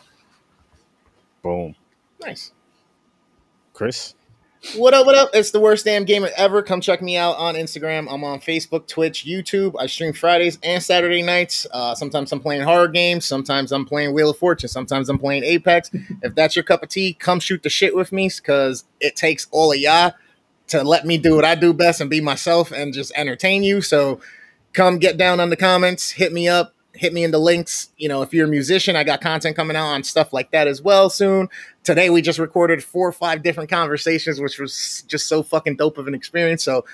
[1.41, 1.75] Boom,
[2.21, 2.53] Nice.
[3.73, 4.15] Chris.
[4.71, 5.29] What up, what up?
[5.33, 6.63] It's the worst damn gamer ever.
[6.63, 8.07] Come check me out on Instagram.
[8.09, 9.75] I'm on Facebook, Twitch, YouTube.
[9.77, 11.67] I stream Fridays and Saturday nights.
[11.71, 13.25] Uh, sometimes I'm playing horror games.
[13.25, 14.69] Sometimes I'm playing Wheel of Fortune.
[14.69, 15.91] Sometimes I'm playing Apex.
[16.23, 19.47] if that's your cup of tea, come shoot the shit with me because it takes
[19.51, 20.13] all of y'all
[20.67, 23.81] to let me do what I do best and be myself and just entertain you.
[23.81, 24.21] So
[24.71, 27.89] come get down on the comments, hit me up, hit me in the links.
[27.97, 30.67] You know, if you're a musician, I got content coming out on stuff like that
[30.67, 31.49] as well soon.
[31.83, 35.97] Today we just recorded four or five different conversations, which was just so fucking dope
[35.97, 36.63] of an experience.
[36.63, 36.85] So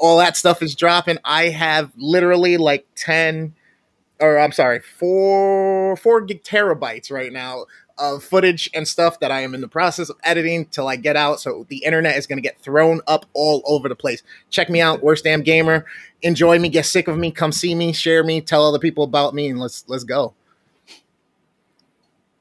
[0.00, 1.18] all that stuff is dropping.
[1.24, 3.54] I have literally like 10
[4.20, 7.66] or I'm sorry, four four gig terabytes right now
[7.98, 11.16] of footage and stuff that I am in the process of editing till I get
[11.16, 11.40] out.
[11.40, 14.22] So the internet is going to get thrown up all over the place.
[14.50, 15.84] Check me out, worst damn gamer.
[16.22, 19.34] Enjoy me, get sick of me, come see me, share me, tell other people about
[19.34, 20.34] me, and let's let's go.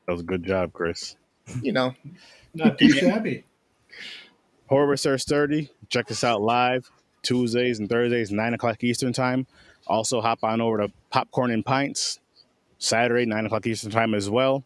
[0.06, 1.16] That was a good job, Chris.
[1.62, 1.94] You know,
[2.54, 3.44] Not too shabby.
[4.68, 5.70] Horror Research 30.
[5.90, 6.90] Check us out live
[7.24, 9.48] Tuesdays and Thursdays, 9 o'clock Eastern Time.
[9.86, 12.20] Also, hop on over to Popcorn and Pints
[12.78, 14.64] Saturday, 9 o'clock Eastern Time as well.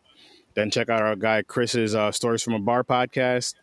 [0.53, 3.55] Then check out our guy Chris's uh, Stories from a Bar podcast.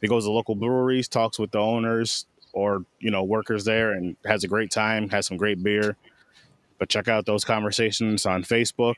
[0.00, 4.16] He goes to local breweries, talks with the owners or, you know, workers there and
[4.24, 5.96] has a great time, has some great beer.
[6.78, 8.94] But check out those conversations on Facebook,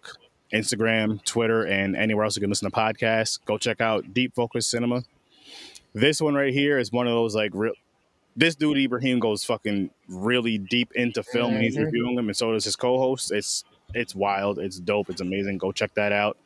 [0.52, 3.40] Instagram, Twitter, and anywhere else you can listen to podcasts.
[3.44, 5.02] Go check out Deep Focus Cinema.
[5.92, 7.72] This one right here is one of those like real.
[8.34, 11.84] This dude Ibrahim goes fucking really deep into film, and he's Mhm.
[11.86, 13.32] reviewing them, and so does his co-host.
[13.32, 13.64] It's
[13.94, 15.58] it's wild, it's dope, it's amazing.
[15.58, 16.38] Go check that out.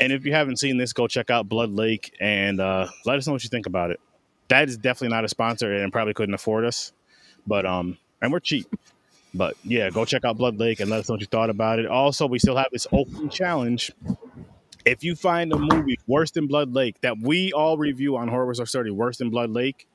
[0.00, 3.26] And if you haven't seen this, go check out Blood Lake and uh, let us
[3.26, 4.00] know what you think about it.
[4.48, 6.92] That is definitely not a sponsor, and probably couldn't afford us,
[7.46, 8.66] but um, and we're cheap.
[9.32, 11.78] But yeah, go check out Blood Lake and let us know what you thought about
[11.78, 11.86] it.
[11.86, 13.92] Also, we still have this open challenge
[14.84, 18.46] if you find a movie worse than Blood Lake that we all review on Horror
[18.46, 19.86] Research 30 worse than Blood Lake,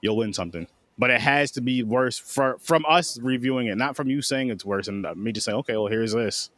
[0.00, 0.66] you'll win something.
[0.96, 4.50] But it has to be worse for, from us reviewing it, not from you saying
[4.50, 6.50] it's worse and me just saying, okay, well, here's this.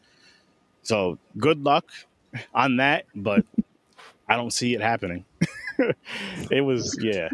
[0.83, 1.87] So good luck
[2.55, 3.45] on that, but
[4.29, 5.25] I don't see it happening.
[6.51, 7.29] it was, yeah.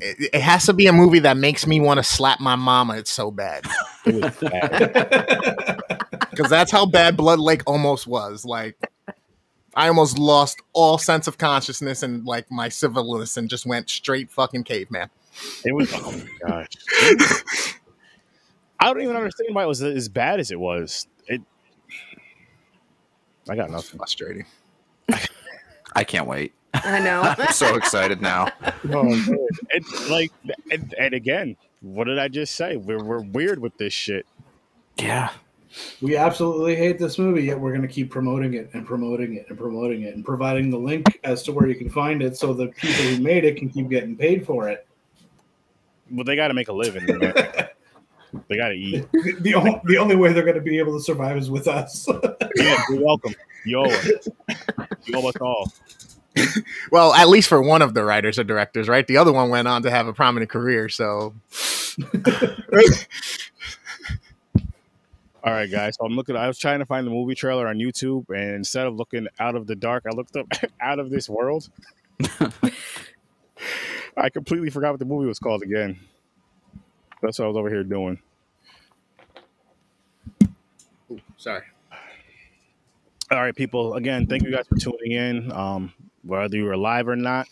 [0.00, 2.96] it, it has to be a movie that makes me want to slap my mama.
[2.96, 3.66] It's so bad
[4.06, 5.82] It was bad.
[6.30, 8.44] because that's how bad Blood Lake almost was.
[8.44, 8.76] Like,
[9.74, 14.30] I almost lost all sense of consciousness and like my civilness and just went straight
[14.30, 15.10] fucking caveman.
[15.64, 16.68] It was, oh my gosh.
[18.80, 21.06] I don't even understand why it was as bad as it was.
[21.26, 21.42] It,
[23.48, 23.98] I got It's nothing.
[23.98, 24.44] frustrating.
[25.94, 26.52] I can't wait.
[26.74, 27.22] I know.
[27.38, 28.48] I'm so excited now.
[28.90, 29.46] Oh, man.
[29.70, 30.30] It's like,
[30.70, 32.76] and, and again, what did I just say?
[32.76, 34.24] We're, we're weird with this shit.
[34.96, 35.30] Yeah.
[36.00, 39.46] We absolutely hate this movie, yet we're going to keep promoting it and promoting it
[39.48, 42.54] and promoting it and providing the link as to where you can find it so
[42.54, 44.86] the people who made it can keep getting paid for it.
[46.10, 47.04] Well, they got to make a living.
[48.32, 48.44] Man.
[48.48, 49.06] they got to eat.
[49.12, 51.68] The, the, o- the only way they're going to be able to survive is with
[51.68, 52.06] us.
[52.56, 53.34] Yeah, you're welcome.
[53.64, 54.28] You owe us.
[55.04, 55.72] You owe us all.
[56.90, 59.06] Well, at least for one of the writers or directors, right?
[59.06, 60.88] The other one went on to have a prominent career.
[60.88, 61.34] So,
[65.44, 65.96] All right, guys.
[65.96, 66.36] So I'm looking.
[66.36, 69.54] I was trying to find the movie trailer on YouTube, and instead of looking out
[69.54, 70.46] of the dark, I looked up
[70.80, 71.68] out of this world.
[74.16, 75.98] I completely forgot what the movie was called again.
[77.22, 78.18] That's what I was over here doing.
[81.10, 81.62] Ooh, sorry.
[83.30, 83.94] All right, people.
[83.94, 85.52] Again, thank you guys for tuning in.
[85.52, 85.92] Um,
[86.22, 87.46] whether you were live or not,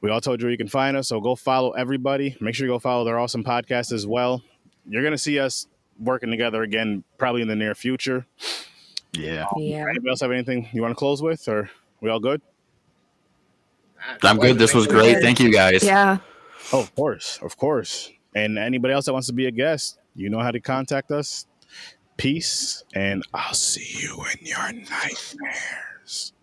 [0.00, 1.08] we all told you where you can find us.
[1.08, 2.36] So go follow everybody.
[2.40, 4.42] Make sure you go follow their awesome podcast as well.
[4.88, 5.66] You're gonna see us
[5.98, 8.26] working together again, probably in the near future.
[9.12, 9.46] Yeah.
[9.56, 9.84] yeah.
[9.88, 11.70] Anybody else have anything you want to close with, or
[12.00, 12.40] we all good?
[14.22, 14.58] I'm good.
[14.58, 15.20] This was great.
[15.20, 15.84] Thank you guys.
[15.84, 16.18] Yeah.
[16.72, 18.10] Oh, of course, of course.
[18.34, 21.46] And anybody else that wants to be a guest, you know how to contact us.
[22.16, 26.32] Peace, and I'll see you in your nightmares.